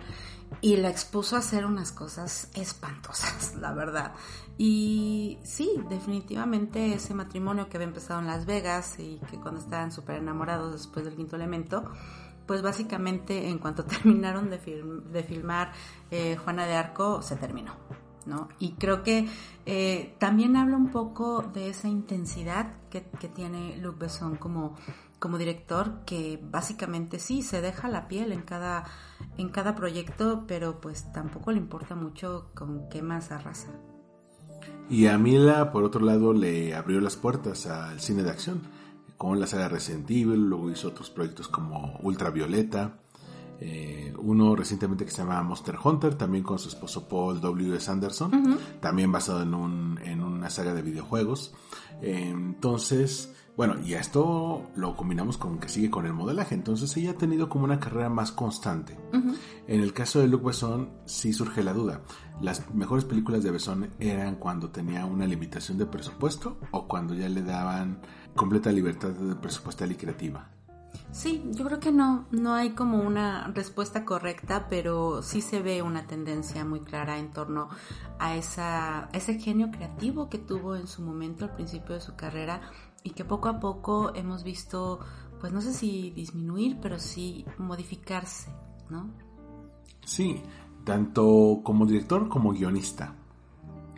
[0.61, 4.13] y la expuso a hacer unas cosas espantosas, la verdad.
[4.59, 9.91] Y sí, definitivamente ese matrimonio que había empezado en Las Vegas y que cuando estaban
[9.91, 11.91] súper enamorados después del quinto elemento,
[12.47, 15.73] pues básicamente en cuanto terminaron de, film- de filmar
[16.11, 17.75] eh, Juana de Arco, se terminó.
[18.27, 18.49] ¿no?
[18.59, 19.29] Y creo que
[19.67, 24.75] eh, también habla un poco de esa intensidad que, que tiene Luc Besson como,
[25.21, 28.83] como director, que básicamente sí, se deja la piel en cada,
[29.39, 33.69] en cada proyecto, pero pues tampoco le importa mucho con qué más arrasa.
[34.89, 38.63] Y a Mila, por otro lado, le abrió las puertas al cine de acción,
[39.17, 42.99] con la saga Resident Evil, luego hizo otros proyectos como Ultravioleta,
[43.59, 47.77] eh, uno recientemente que se llama Monster Hunter, también con su esposo Paul W.
[47.77, 47.91] S.
[47.91, 51.55] Anderson, también basado en, un, en una saga de videojuegos.
[52.03, 56.95] Eh, entonces, bueno, y a esto lo combinamos con que sigue con el modelaje, entonces
[56.99, 58.99] ella ha tenido como una carrera más constante.
[59.67, 62.03] En el caso de Luc Besson sí surge la duda.
[62.43, 67.31] Las mejores películas de Besson eran cuando tenía una limitación de presupuesto o cuando ya
[67.31, 68.03] le daban
[68.37, 70.49] completa libertad presupuestal y creativa.
[71.11, 75.83] Sí, yo creo que no, no hay como una respuesta correcta, pero sí se ve
[75.83, 77.69] una tendencia muy clara en torno
[78.19, 82.61] a esa, ese genio creativo que tuvo en su momento al principio de su carrera
[83.03, 85.01] y que poco a poco hemos visto,
[85.41, 88.51] pues no sé si disminuir, pero sí modificarse,
[88.91, 89.11] ¿no?
[90.05, 90.43] Sí,
[90.85, 93.15] tanto como director como guionista.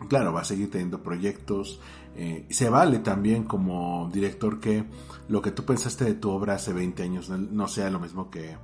[0.07, 1.81] Claro, va a seguir teniendo proyectos.
[2.15, 4.85] Eh, se vale también como director que
[5.27, 8.57] lo que tú pensaste de tu obra hace 20 años no, sea lo mismo que,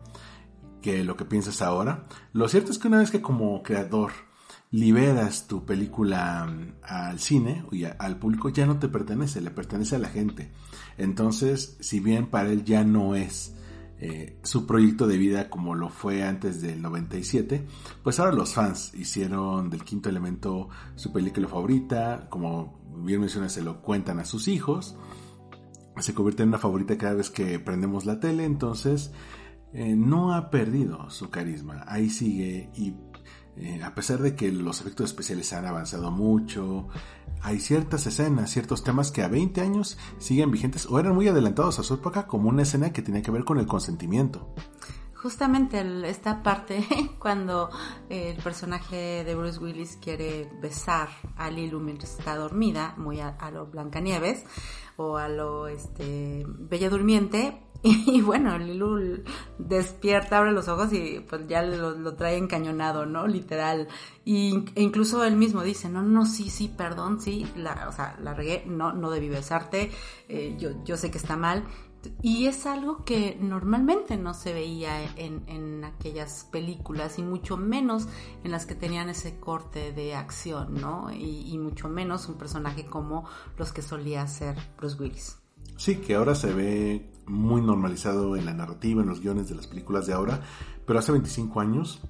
[0.81, 2.05] que lo que piensas ahora.
[2.33, 4.11] Lo cierto es que una vez que como creador
[4.71, 9.95] liberas tu película mm, al cine y al público, ya no te pertenece, le pertenece
[9.95, 10.51] a la gente.
[10.97, 13.55] Entonces, si bien para él ya no es
[13.97, 17.65] eh, su proyecto de vida como lo fue antes del 97,
[18.03, 23.61] pues ahora los fans hicieron del quinto elemento su película favorita, como bien mencionas, se
[23.61, 24.97] lo cuentan a sus hijos,
[25.99, 29.11] se convierte en una favorita cada vez que prendemos la tele, entonces
[29.73, 32.95] eh, no ha perdido su carisma, ahí sigue y
[33.57, 36.89] eh, a pesar de que los efectos especiales han avanzado mucho,
[37.41, 41.79] hay ciertas escenas, ciertos temas que a 20 años siguen vigentes o eran muy adelantados
[41.79, 44.53] a su época, como una escena que tenía que ver con el consentimiento.
[45.25, 46.85] Justamente esta parte
[47.17, 47.71] cuando
[48.11, 53.29] eh, el personaje de Bruce Willis quiere besar a Lilu mientras está dormida, muy a,
[53.29, 54.43] a lo Blancanieves
[54.97, 57.59] o a lo este Bella Durmiente.
[57.83, 59.23] Y, bueno, Lilu
[59.59, 63.27] despierta, abre los ojos y pues ya lo, lo trae encañonado, ¿no?
[63.27, 63.87] Literal.
[64.23, 68.17] Y, e incluso él mismo dice, no, no, sí, sí, perdón, sí, la, o sea,
[68.23, 69.91] la regué, no, no debí besarte,
[70.29, 71.63] eh, yo, yo sé que está mal.
[72.21, 78.07] Y es algo que normalmente no se veía en, en aquellas películas y mucho menos
[78.43, 81.11] en las que tenían ese corte de acción, ¿no?
[81.11, 83.27] Y, mucho menos un personaje como
[83.57, 85.37] los que solía ser Bruce Willis.
[85.77, 89.67] Sí, que ahora se ve muy normalizado en la narrativa, en los guiones de las
[89.67, 90.41] películas de ahora,
[90.85, 92.01] pero hace 25 años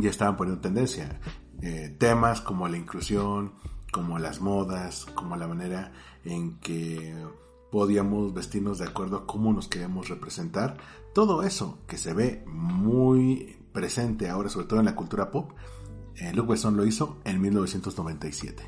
[0.00, 1.20] ya estaban poniendo tendencia.
[1.60, 3.52] Eh, temas como la inclusión,
[3.92, 5.92] como las modas, como la manera
[6.24, 7.14] en que
[7.72, 10.76] podíamos vestirnos de acuerdo a cómo nos queremos representar.
[11.14, 15.50] Todo eso que se ve muy presente ahora, sobre todo en la cultura pop,
[16.16, 18.62] eh, Luke Besson lo hizo en 1997.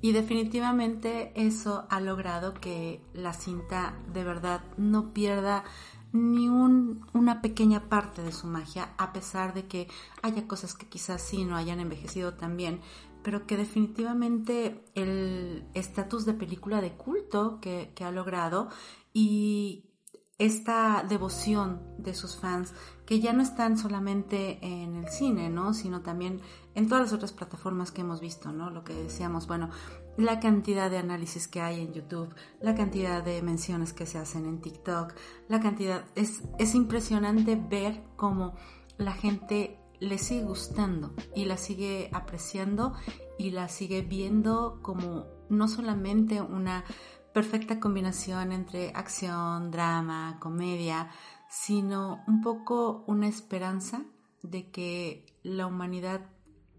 [0.00, 5.64] Y definitivamente eso ha logrado que la cinta de verdad no pierda
[6.12, 9.88] ni un- una pequeña parte de su magia, a pesar de que
[10.22, 12.80] haya cosas que quizás sí no hayan envejecido tan bien,
[13.26, 18.68] pero que definitivamente el estatus de película de culto que, ha logrado
[19.12, 19.90] y
[20.38, 22.72] esta devoción de sus fans
[23.04, 25.74] que ya no están solamente en el cine, ¿no?
[25.74, 26.40] Sino también
[26.76, 28.70] en todas las otras plataformas que hemos visto, ¿no?
[28.70, 29.70] Lo que decíamos, bueno,
[30.16, 34.46] la cantidad de análisis que hay en YouTube, la cantidad de menciones que se hacen
[34.46, 35.14] en TikTok,
[35.48, 38.54] la cantidad, es, es impresionante ver cómo
[38.98, 42.94] la gente le sigue gustando y la sigue apreciando
[43.38, 46.84] y la sigue viendo como no solamente una
[47.32, 51.10] perfecta combinación entre acción, drama, comedia,
[51.50, 54.04] sino un poco una esperanza
[54.42, 56.30] de que la humanidad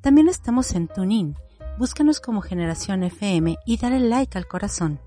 [0.00, 1.34] También estamos en TuneIn.
[1.76, 5.00] Búscanos como Generación FM y dale like al corazón.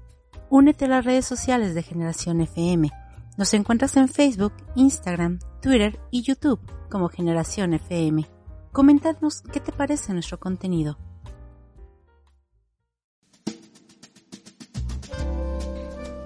[0.49, 2.91] Únete a las redes sociales de Generación FM.
[3.37, 6.59] Nos encuentras en Facebook, Instagram, Twitter y YouTube
[6.89, 8.27] como Generación FM.
[8.73, 10.97] Comentadnos qué te parece nuestro contenido.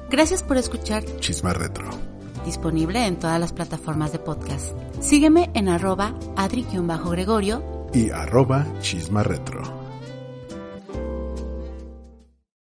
[0.10, 1.90] Gracias por escuchar Chisma Retro.
[2.46, 4.72] Disponible en todas las plataformas de podcast.
[5.02, 9.87] Sígueme en arroba adri-gregorio y arroba Chisma Retro.